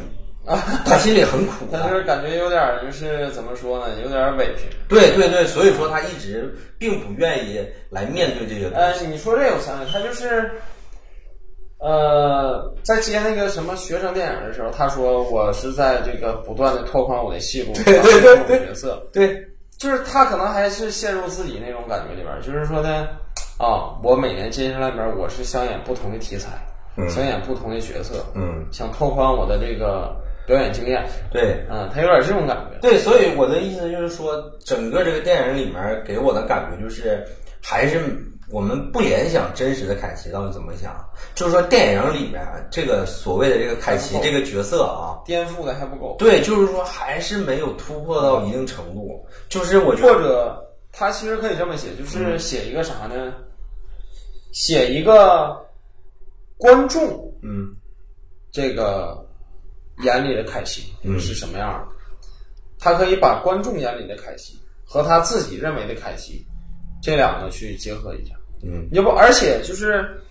[0.86, 1.80] 他心里很苦的。
[1.82, 4.64] 他就是感觉有点儿就是怎么说呢，有点儿委屈。
[4.88, 9.06] 对对对，所以说他一直并不愿意来面对这些东呃，西。
[9.06, 10.52] 你说这我想想，他就是，
[11.80, 18.68] 呃，在接那个什么学生电影的时候，他说我是在这个不断的拓宽我的戏路，对对对对。
[18.68, 23.08] 角色，对，就是他可能还是陷入自己那种感觉里边儿，就是说呢，
[23.58, 26.50] 啊，我每年接下来边儿我是想演不同的题材，
[26.98, 27.10] 嗯。
[27.10, 30.14] 想演不同的角色，嗯，想拓宽我的这个
[30.46, 31.66] 表演经验，对。
[31.70, 37.26] 嗯，他有点这种感觉，对，所以我的意思就是说，整个这个电影里面给我的感觉就是，
[37.64, 38.02] 还是
[38.52, 40.96] 我们不联想真实的凯奇到底怎么想。
[41.36, 42.42] 就是说，电影里面
[42.72, 49.26] 这个所谓的这个凯奇这个角色啊，颠覆的还不够，对，就是说还是没有突破到一定程度。
[49.48, 53.34] 就是我觉得，或者他其实可以这么写，就是写一个啥呢？
[54.52, 55.56] 写一个
[56.58, 57.70] 观众嗯
[58.52, 59.24] 这个
[60.04, 61.88] 眼里的凯西嗯是什么样的，
[62.80, 66.44] 他可以把观众眼里的凯奇和他自己认为的凯西
[67.02, 68.36] 这两个去结合一下。
[68.64, 70.22] 嗯要不，而且就是，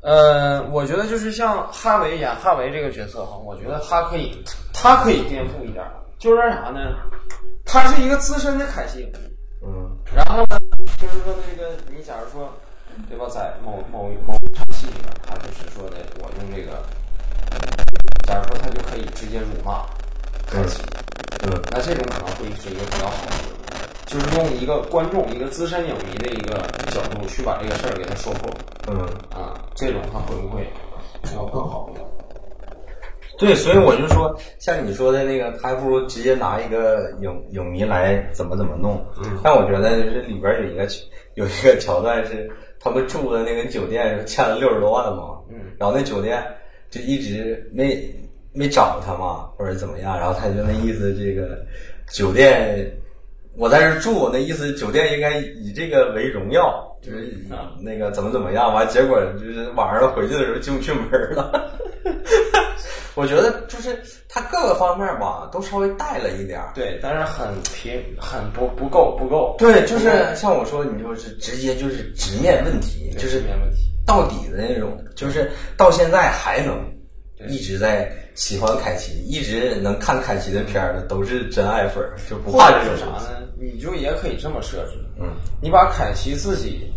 [0.00, 4.40] 呃，我觉得就是像哈维演哈维这个角色哈，我觉得他可以，
[4.72, 6.94] 他可以颠覆一点儿，就是啥呢？
[7.64, 9.10] 他是一个资深的凯西，
[9.64, 10.60] 嗯然后呢，
[11.00, 12.52] 就是说那个你假如说，
[13.08, 13.26] 对吧？
[13.28, 16.84] 在某某某场戏里面，他就是说的，我用这个，
[18.28, 19.84] 假如说他就可以直接辱骂
[20.46, 20.82] 凯奇，
[21.42, 23.53] 嗯，那这种可能会是一个比较好的，
[24.06, 26.56] 就是用一个观众、一个资深影迷的一个
[26.90, 28.50] 角度去把这个事儿给他说破，
[28.88, 28.98] 嗯，
[29.30, 30.66] 啊，这种他会不会
[31.34, 32.06] 要更好一点？
[33.36, 39.04] 对，所以我就说，像你说的那个，他还不如直接拿一个影影迷来怎么怎么弄。
[39.18, 39.38] 嗯。
[39.42, 40.86] 但我觉得就是里边有一个
[41.34, 42.48] 有一个桥段是
[42.78, 46.40] 他们住的那个酒店欠了六十多万嘛，嗯，然后那酒店
[46.90, 48.08] 就一直没
[48.52, 51.58] 没找他嘛，或者怎么样，然后他就那意思，这个
[52.12, 52.88] 酒店
[53.56, 57.34] 我在这儿住，那意思酒店应该以这个为荣耀，就是以
[57.80, 61.70] 那个怎么怎么样，完结果就是晚上回去的时候进不去门了。
[63.14, 63.96] 我觉得就是
[64.28, 66.72] 他各个方面吧，都稍微带了一点儿。
[66.74, 69.54] 对，但是很平，很不不够，不够。
[69.56, 76.76] 对，就是像我说，你就是直接就是直面问题，就是直面问题到底的那种，就是到现在还能
[77.48, 83.43] 一直在喜欢凯奇，一直能看凯奇的片儿的都是真爱粉，就不怕这种啥呢？
[83.64, 85.28] 你就也可以这么设置，嗯，
[85.62, 86.92] 你把凯奇自己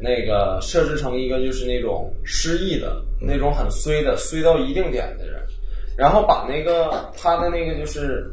[0.00, 5.40] 那个设置成一个就是那种失忆的、那种很衰的、衰到一定点的人，
[5.96, 8.30] 然后把那个他的那个就是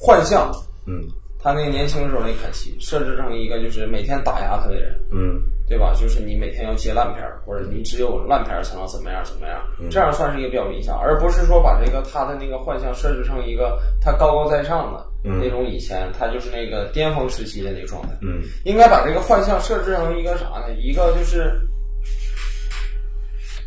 [0.00, 0.50] 幻象，
[0.86, 1.02] 嗯。
[1.42, 5.40] 他那个年轻时候那凯奇设置成一个就是每天打压他的人，嗯
[5.70, 5.94] 对吧？
[5.94, 18.08] 就是你每天要接烂片儿，或者你只有烂片儿才能怎么样怎么样，这样算是一个比较理想，而不是说把这个他的那个幻象设置成一个他高高在上的、那种以前他就是那个巅峰时期的那个状态。
[18.20, 20.74] 嗯应该把这个幻象设置成一个啥呢？
[20.76, 21.54] 一个就是，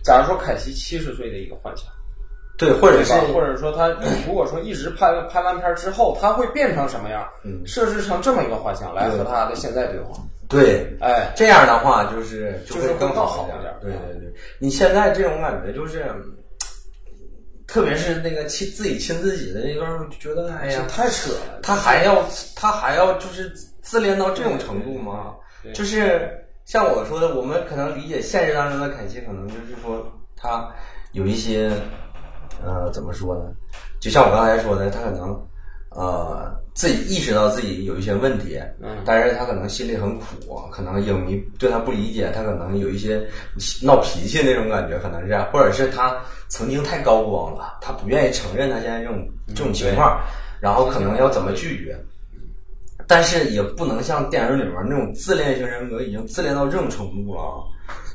[0.04, 1.88] 假如说凯奇七十岁的一个幻想，
[2.58, 3.14] 对，或者是？
[3.34, 3.88] 或者说他
[4.28, 7.26] 如果说一直拍拍烂片儿之后，他会变成什么样？
[7.45, 10.20] 嗯设置成这么一个幻象来和他的现在对话。
[10.48, 16.06] 对，哎，这样的话就是就就是会更好好一点对对对，你现在这种感觉就是，
[17.68, 21.60] 特别是那个亲自己亲自己的那段儿，就觉得哎呀，太扯了。
[21.64, 22.24] 他还要
[22.56, 25.34] 他还要就是自恋到这种程度吗？
[25.74, 26.30] 就是
[26.66, 30.70] 像我说的，我们可能理解现实当中的凯奇，可能就是说他
[31.14, 31.72] 有一些
[32.64, 33.52] 呃怎么说呢？
[34.00, 35.48] 就像我刚才说的，他可能
[35.96, 40.26] 呃自己意识到自己有一些问题，嗯但是他可能心里很苦，
[40.72, 43.22] 可能影迷对他不理解，他可能有一些
[43.82, 46.16] 闹脾气那种感觉，可能是这样，或者是他
[46.50, 50.20] 曾经太高光了，他不愿意承认他现在这种这种情况，
[50.60, 51.98] 然后可能要怎么拒绝。
[53.06, 57.60] 但是也不能像电影里面那种自恋型人格已经自恋到这种程度了啊，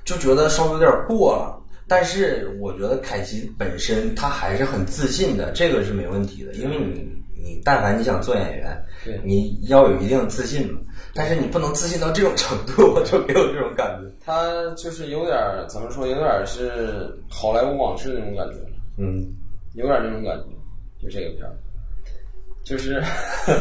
[0.03, 1.62] 就觉得稍微有点过了。
[1.87, 7.07] 但是我觉得凯奇本身他还是很自信的，这个是没问题的，因为你
[7.43, 10.80] 你但凡你想做演员，对你要有一定的自信嘛。
[11.14, 14.09] 但是你不能自信到这种程度，我就没有这种感觉。
[14.24, 18.57] 他就是有点儿怎么说，有点儿是好莱坞往事那种感觉，
[18.99, 19.26] 嗯，
[19.74, 21.57] 有点儿那种感觉，就这个片儿，
[22.62, 23.03] 就是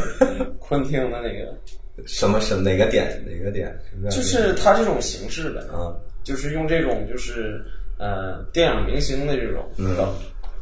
[0.60, 1.52] 昆汀的那个，
[2.06, 3.76] 什么什哪个点哪个点？
[4.10, 7.64] 就是他这种形式的，啊，就是用这种就是
[7.98, 10.14] 呃电影明星的这种嗯梗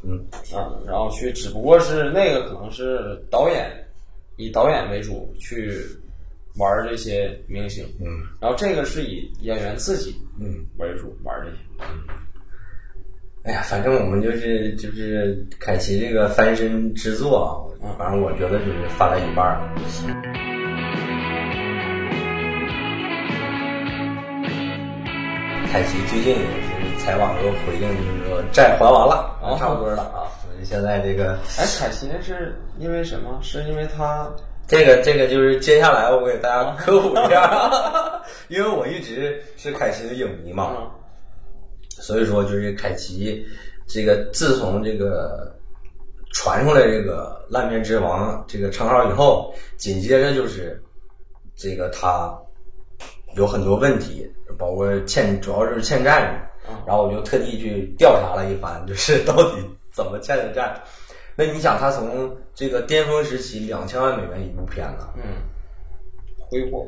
[0.07, 0.25] 嗯
[0.57, 3.71] 啊，然后去，只不过是那个可能是导演
[4.37, 5.81] 以导演为主去
[6.57, 8.07] 玩这些明星，嗯
[8.41, 10.65] 然后这个是以演员自己嗯。
[10.79, 11.57] 为主玩这些。
[13.45, 19.75] 哎呀，反正我们就是就是凯奇这个翻身之作啊，反正我觉得就是翻了一半儿了。
[25.71, 26.76] 凯奇最近也是
[27.07, 30.27] 采访时候回应，就是说债还完了，哦差不多了啊。
[30.43, 33.39] 所以现在这个哎，凯奇那是因为什么？
[33.41, 34.29] 是因为他
[34.67, 40.91] 这个这个就是接下来我给大家科普一下， 因为我一直是凯奇的影迷嘛，嗯
[42.01, 43.47] 所以说就是凯奇
[43.87, 45.57] 这个自从这个
[46.33, 50.83] 传出来这个烂片之王这个称号以后，紧接着就是
[51.55, 52.37] 这个他
[53.37, 54.29] 有很多问题，
[54.59, 56.43] 包括欠主要是欠债嘛。
[56.87, 60.81] 然后我就特地去调查了一番，就是到底怎么欠的债。
[61.35, 65.23] 那你想，他从这个巅峰时期两千万美元一部片子，嗯
[66.49, 66.87] 挥霍，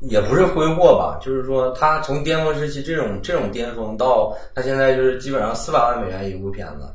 [0.00, 6.92] 也不是挥霍吧，就是说他从巅峰时期这种这种巅峰到他现在就是基本上四百万美元一部片子，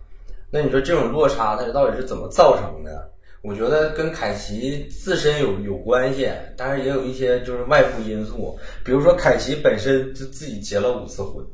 [0.51, 3.09] 那你说这种落差它到底是怎么造成的？
[3.41, 11.45] 我觉得跟凯奇自身有有关系，但是也有一些就是外部因素，比如说凯奇本身就自己结了五次婚，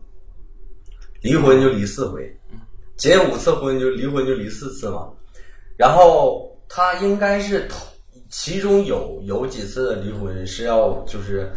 [1.22, 2.32] 离婚就离四回，
[2.98, 5.08] 结五次婚就离婚就离四次嘛，
[5.78, 7.86] 然后他应该是头，
[8.30, 11.52] 其中有有几次的离婚是要就是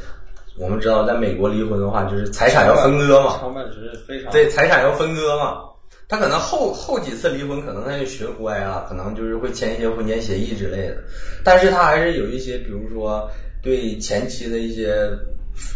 [0.59, 5.63] 我们知道，在美国离婚的话，就是财产要分割嘛，成本是非常对，财产要分割嘛。
[6.07, 10.99] 他可能后后几次离婚，可能他就学乖了，可能就是会签一些婚前协议之类的，
[11.43, 13.27] 但是他还是有一些，比如说
[13.63, 15.11] 对前妻的一些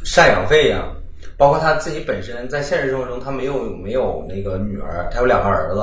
[0.04, 0.92] 赡养费呀，
[1.38, 5.80] 包括他自己本身在现实生活中，他没有没有那个女儿，他有两个儿子，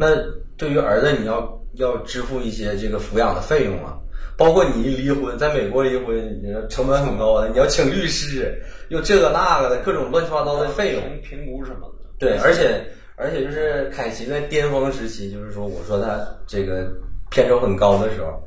[0.00, 0.08] 那
[0.56, 3.98] 对于儿子你要要支付一些这个抚养的费用啊。
[4.38, 8.54] 包括你一离婚，在美国离婚，你成本很高的，你要请律师，
[8.90, 12.04] 又这个那个的各种乱七八糟的费用，评估什么的。
[12.18, 12.84] 对，而且
[13.16, 16.86] 而且就是凯奇在巅峰时期，就是说，我说他这个
[17.30, 18.42] 片酬很高的时候，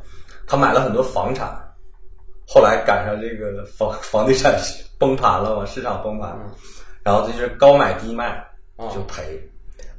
[0.45, 1.50] 他买了很多房产，
[2.47, 4.56] 后来赶上这个房房地产
[5.00, 6.38] 崩盘了嘛，市场崩盘，
[7.02, 8.45] 然后就是高买低卖
[8.93, 9.41] 就赔，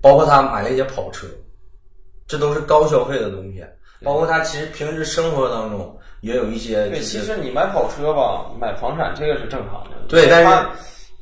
[0.00, 1.26] 包括他买了一些跑车，
[2.28, 3.64] 这都是高消费的东西。
[4.02, 6.86] 包括他其实平时生活当中也有一些。
[6.88, 9.90] 对，其实你买跑车吧，买房产这个是正常的。
[10.08, 10.50] 对，但是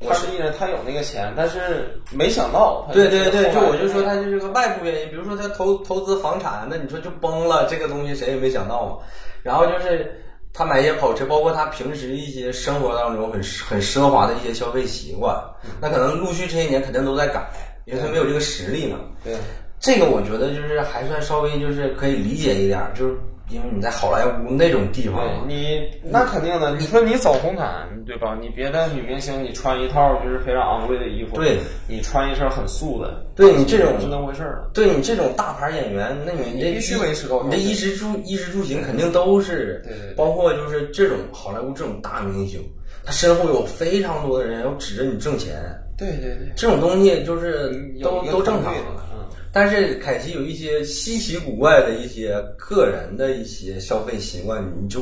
[0.07, 2.87] 他实际上他有那个钱，但是没想到。
[2.93, 8.97] 对对对，就我就说他就是个外部原因，比如说他投投资房产，那你说就崩了，这个东西谁也没想到嘛。
[9.43, 10.17] 然后就是
[10.59, 15.33] 他买一些跑车，包括他平时一些生活当中很很奢华的一些消费习惯，
[15.79, 17.49] 那可能陆续这些年肯定都在改，
[17.85, 18.97] 因为他没有这个实力嘛。
[19.23, 19.37] 对。
[19.79, 23.15] 这个我觉得就是还算稍微就是可以理解一点，就是
[23.49, 26.75] 因为你在好莱坞那种地方，你那肯定的。
[26.75, 28.37] 你说你走红毯对吧？
[28.39, 34.69] 你别的女明星你穿一套就是非常昂贵的衣服，对，你穿一身很素的，对你这种是那回事儿。
[34.73, 42.61] 对你这种大牌演员，那你这必须维持高，你的衣食住衣食住行肯定都是，对对，包括就是这种好莱坞这种大明星，
[43.03, 45.55] 他身后有非常多的人要指着你挣钱，
[45.97, 47.71] 对对对，这种东西就是
[48.01, 49.08] 都都正常的。
[49.51, 55.01] 但是凯奇有一些稀奇古怪的一些个人的一些消费习惯，你就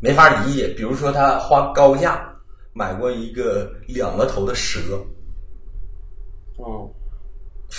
[0.00, 0.68] 没法理解。
[0.68, 2.26] 比如说，他花高价
[2.72, 4.80] 买过一个两个头的蛇，
[6.56, 6.88] 哦，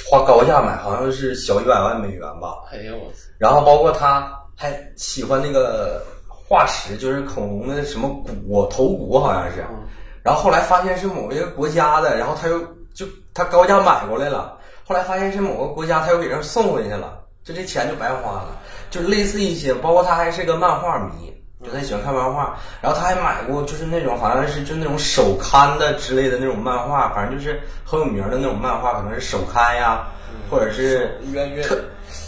[0.07, 2.59] 花高价买，好像是小一百万美元吧。
[2.71, 9.65] 哎呦我然后包括他还喜欢那个化石，就是恐龙的什么骨头骨，好像是。
[10.21, 12.59] 然后后来发现是某一个国家的，然后他又
[12.93, 14.59] 就他高价买过来了。
[14.91, 18.59] 后来发现是某个国家，他又给人送回去了，就这钱就白花了。
[18.89, 21.33] 就类似一些，包括他还是个漫画迷，
[21.65, 22.59] 就他喜欢看漫画。
[22.81, 30.05] 然后他还买过，就是那种好像是就那种手刊的之类的那种漫画，反正就是很有名的那种漫画，可能是手刊呀，
[30.49, 31.17] 或者是
[31.63, 31.81] 特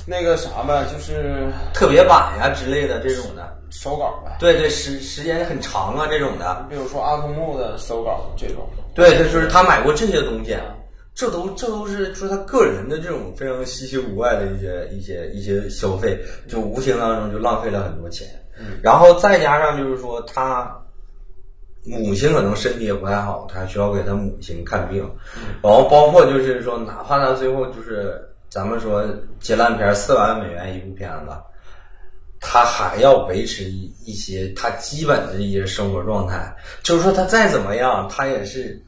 [0.08, 4.38] 那个啥吧，就是特别版呀之类的这种的手稿呗。
[4.40, 6.66] 对对，时时间很长啊这种的。
[6.70, 8.66] 比如说阿童木的手稿这种。
[8.96, 10.58] 对，他就是他买过这些东西。
[11.16, 18.28] 这都这都是就是他个人的这种非常稀奇古怪的一些一些一些消费，就无形当中就浪费了很多钱。
[18.82, 20.76] 然后再加上就是说他
[21.86, 25.08] 母亲可能身体也不太好，他需要给他母亲看病。
[25.62, 29.08] 然后包括就是说，哪怕他最后就是咱们说
[29.40, 31.32] 接烂片四百万美元一部片子，
[32.40, 36.56] 他还要维持一一些他基本的一些生活状态。
[36.82, 38.84] 就是说他再怎么样，他也是。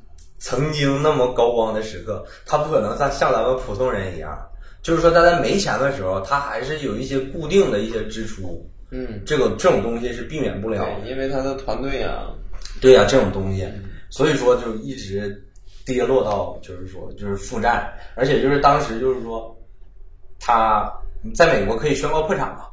[0.45, 4.37] 曾经那么高光的时刻，他不可能像像咱们普通人一样，
[4.83, 8.63] 就是说他在没钱的时候，他还是有一些固定的一些支出。
[8.91, 12.29] 嗯，这个这种东西是避免不了的，因为他的团队啊，
[12.79, 13.67] 对呀，这种东西，
[14.11, 15.43] 所以说就一直
[15.83, 19.57] 跌落到就是说就是负债，而且就是当时就是说
[20.39, 20.87] 他
[21.33, 22.67] 在美国可以宣告破产嘛，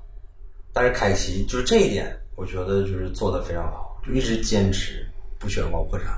[0.74, 5.08] 但是凯奇就是这一点，我觉得就是做的非常好，就一直坚持
[5.38, 6.08] 不宣告破产。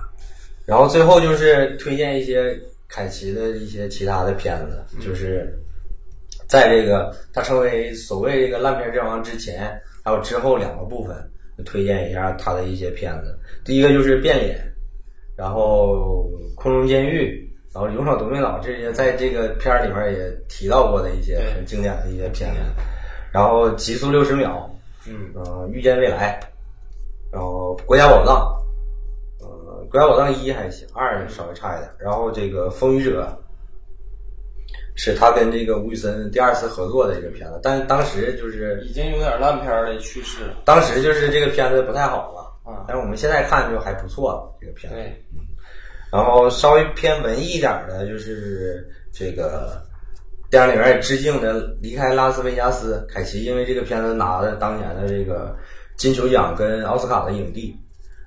[0.66, 2.58] 然后最后就是推荐一些
[2.88, 5.52] 凯奇的一些其他的片子，就是
[6.48, 11.16] 在这个他成为所谓这个烂片之王之前，还有之后两个部分，
[11.64, 13.38] 推荐一下他的一些片子。
[13.64, 14.58] 第一个就是变脸，
[15.36, 22.60] 然后空中监狱，然后勇闯夺命岛这些，在这个片儿里面也提到过的一些很经典的一些片子。
[23.32, 24.70] 然后极速六十秒，
[25.08, 26.38] 嗯，呃，遇见未来，
[27.32, 28.53] 然后国家宝藏。
[29.95, 31.88] 国家宝藏一还行，二稍微差一点。
[32.01, 33.32] 然后这个风雨者
[34.97, 40.51] 是他跟这个吴宇森第二次合作的一个片子，但当时就是已经有点烂片的趋势。
[40.64, 44.59] 当时就是这个片子不太好了啊，但是我们现在看就还不错了。
[44.61, 45.24] 这个片子，对。
[46.11, 49.80] 然后稍微偏文艺一点的，就是这个
[50.51, 55.57] 电影里面也致敬的《离开拉斯维加斯》，凯奇因为这个片子拿了当年的这个
[55.97, 57.76] 金球奖跟奥斯卡的影帝。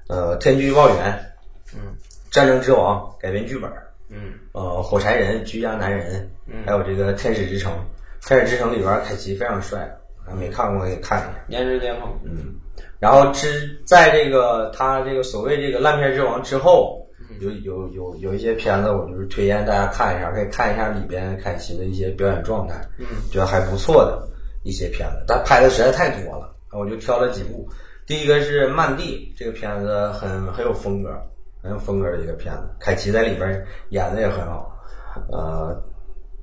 [0.08, 1.12] 呃，《天气预报员》。
[1.76, 1.96] 嗯，
[2.32, 3.72] 战争之王改编剧本
[4.10, 7.74] 嗯，呃，火柴人居家男人，嗯，还有这个天使之城，
[8.22, 9.90] 天使之城里边凯奇非常帅，
[10.26, 11.34] 还没看过可以看一下。
[11.50, 12.56] 颜值巅峰，嗯，
[13.00, 17.06] 然后之在这个他这个所谓这个烂片之王之后，
[17.42, 24.26] 有有有有一些片子，我就是推荐大家看一下，可以看一下里边凯奇的一些表演状态，嗯，觉得还不错的
[24.64, 27.68] 一些片子，但拍的实在太多了，我就挑了几部。
[28.06, 31.10] 第一个是《曼蒂》，这个片子很很有风格，
[31.68, 34.72] 很有风格的一个片子，凯奇在里边演的也很好，
[35.30, 35.84] 呃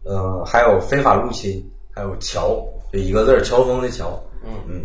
[0.05, 1.53] 呃，还有《非法入侵》，
[1.91, 2.49] 还有《乔》，
[2.93, 4.85] 就一个字儿，乔峰的乔，嗯嗯。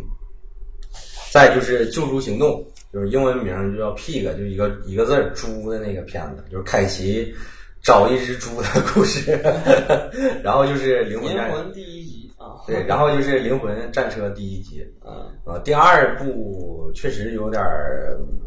[1.32, 2.52] 再就是《救助行动》，
[2.94, 7.36] 就是英文名就叫 Pig，就一个一个字儿猪的那个片子，就是凯奇
[7.84, 9.38] 找一只猪的故事。
[10.42, 11.99] 然后就是《灵魂战灵魂第一
[12.68, 14.86] 对，然后就是《灵魂战车》第一集。
[15.06, 17.64] 嗯啊，第二部确实有点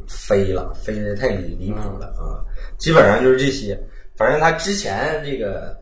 [0.06, 2.44] 飞了，飞的太离离谱了啊！
[2.78, 3.78] 基本上就是这些，
[4.16, 5.76] 反正他之前这个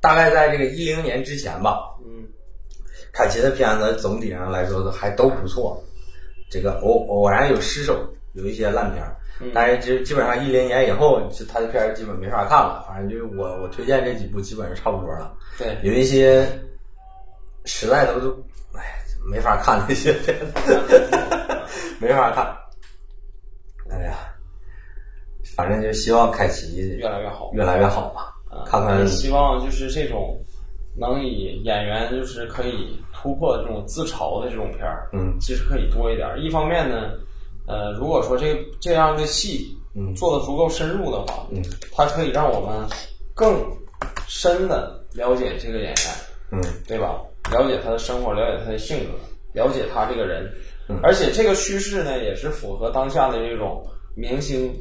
[0.00, 2.24] 大概在这个一零年之前吧，嗯
[3.12, 5.82] 凯奇的片子总体上来说还都不错。
[6.48, 9.16] 这个偶偶然有失手，有一些烂片儿，
[9.52, 12.84] 但是基基本上一零年以后，就他的片儿基本没法看了。
[12.88, 15.34] 反正就是我我推荐这几部基本上差不多了。
[15.58, 16.46] 对，有一些
[17.66, 18.30] 实在都都，
[18.74, 18.82] 哎，
[19.30, 20.80] 没法看那些片子，
[22.00, 22.56] 没法看。
[23.90, 24.16] 哎呀，
[25.56, 28.32] 反正就希望凯奇越来越好，越来越好吧。
[28.48, 30.38] 啊看看希望就是这种
[30.96, 36.28] 能以演员就是可以突破这种自嘲的这种片儿，嗯其实可以多一点。
[36.40, 37.10] 一方面呢，
[37.66, 41.62] 呃，如果说这这样的戏嗯做的足够深入的话，嗯
[41.92, 42.88] 它可以让我们
[43.34, 43.62] 更
[44.26, 45.96] 深的了解这个演员，
[46.52, 47.20] 嗯对吧？
[47.50, 49.12] 了解他的生活，了解他的性格，
[49.54, 50.50] 了解他这个人。
[50.88, 53.84] 嗯而且这个趋势呢，也是符合当下的这种
[54.14, 54.72] 明星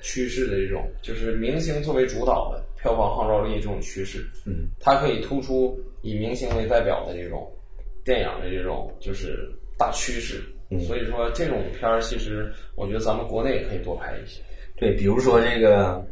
[0.00, 4.26] 趋势的这种，就是明星作为主导的票房号召力这种趋势。
[4.46, 7.52] 嗯它可以突出以明星为代表的这种
[8.02, 10.42] 电影的这种就是大趋势。
[10.70, 14.40] 嗯所以说这种片儿，其实我觉得咱们国内也可以多拍一些。
[14.76, 16.02] 对，比如说这个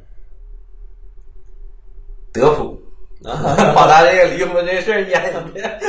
[2.31, 2.79] 德普，
[3.75, 5.81] 把他这个离婚这事儿演一遍，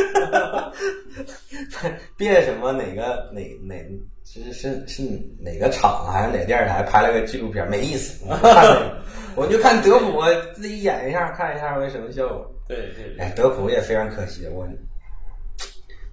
[2.16, 3.76] 别什么哪个哪哪
[4.24, 5.04] 是是是
[5.38, 8.26] 哪个厂还是哪个电视台拍了个纪录片，没意思。
[9.36, 10.22] 我就看德普
[10.54, 12.50] 自己演一下，看一下会什么效果。
[12.68, 14.66] 对对对，哎，德普也非常可惜，我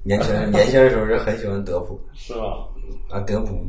[0.03, 2.41] 年轻年轻的时候是很喜欢德普是吧？
[3.11, 3.65] 啊，德普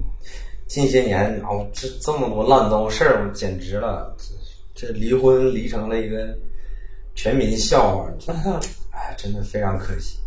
[0.68, 4.16] 近些年哦，这这么多烂糟事儿，简直了，
[4.76, 6.36] 这这离婚离成了一个
[7.16, 8.12] 全民笑话，
[8.92, 10.20] 哎，真的非常可惜。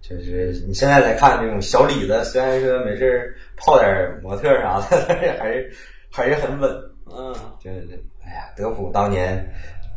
[0.00, 5.72] 就是你现在来看这种小李子，虽然说没事儿泡点模特啥的， 但是还是
[6.10, 6.70] 还是很稳。
[7.06, 7.88] 嗯，就是
[8.24, 9.44] 哎呀，德普当年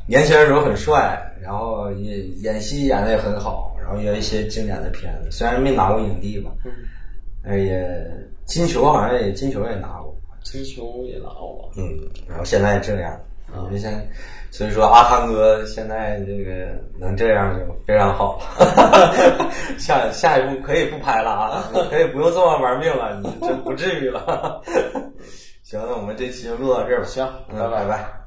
[0.07, 6.51] 年轻的时候很帅，然后也演戏演的也很好，然后也有一些经典的片子，虽然没拿过影帝吧，
[7.43, 8.11] 但是也
[8.45, 11.71] 金球好像也金球也拿过，金球也拿过？
[11.77, 11.83] 嗯，
[12.27, 13.19] 然后现在这样，
[13.55, 14.07] 我觉得现在
[14.51, 16.51] 所以说阿汤哥现在这个
[16.99, 24.61] 能这样就非常好了， 下下一步可以不拍了啊， 可以不用这么玩命了，你真不至于了。
[25.63, 28.18] 行，那我们这期就录到这儿吧，行，嗯，拜拜拜拜。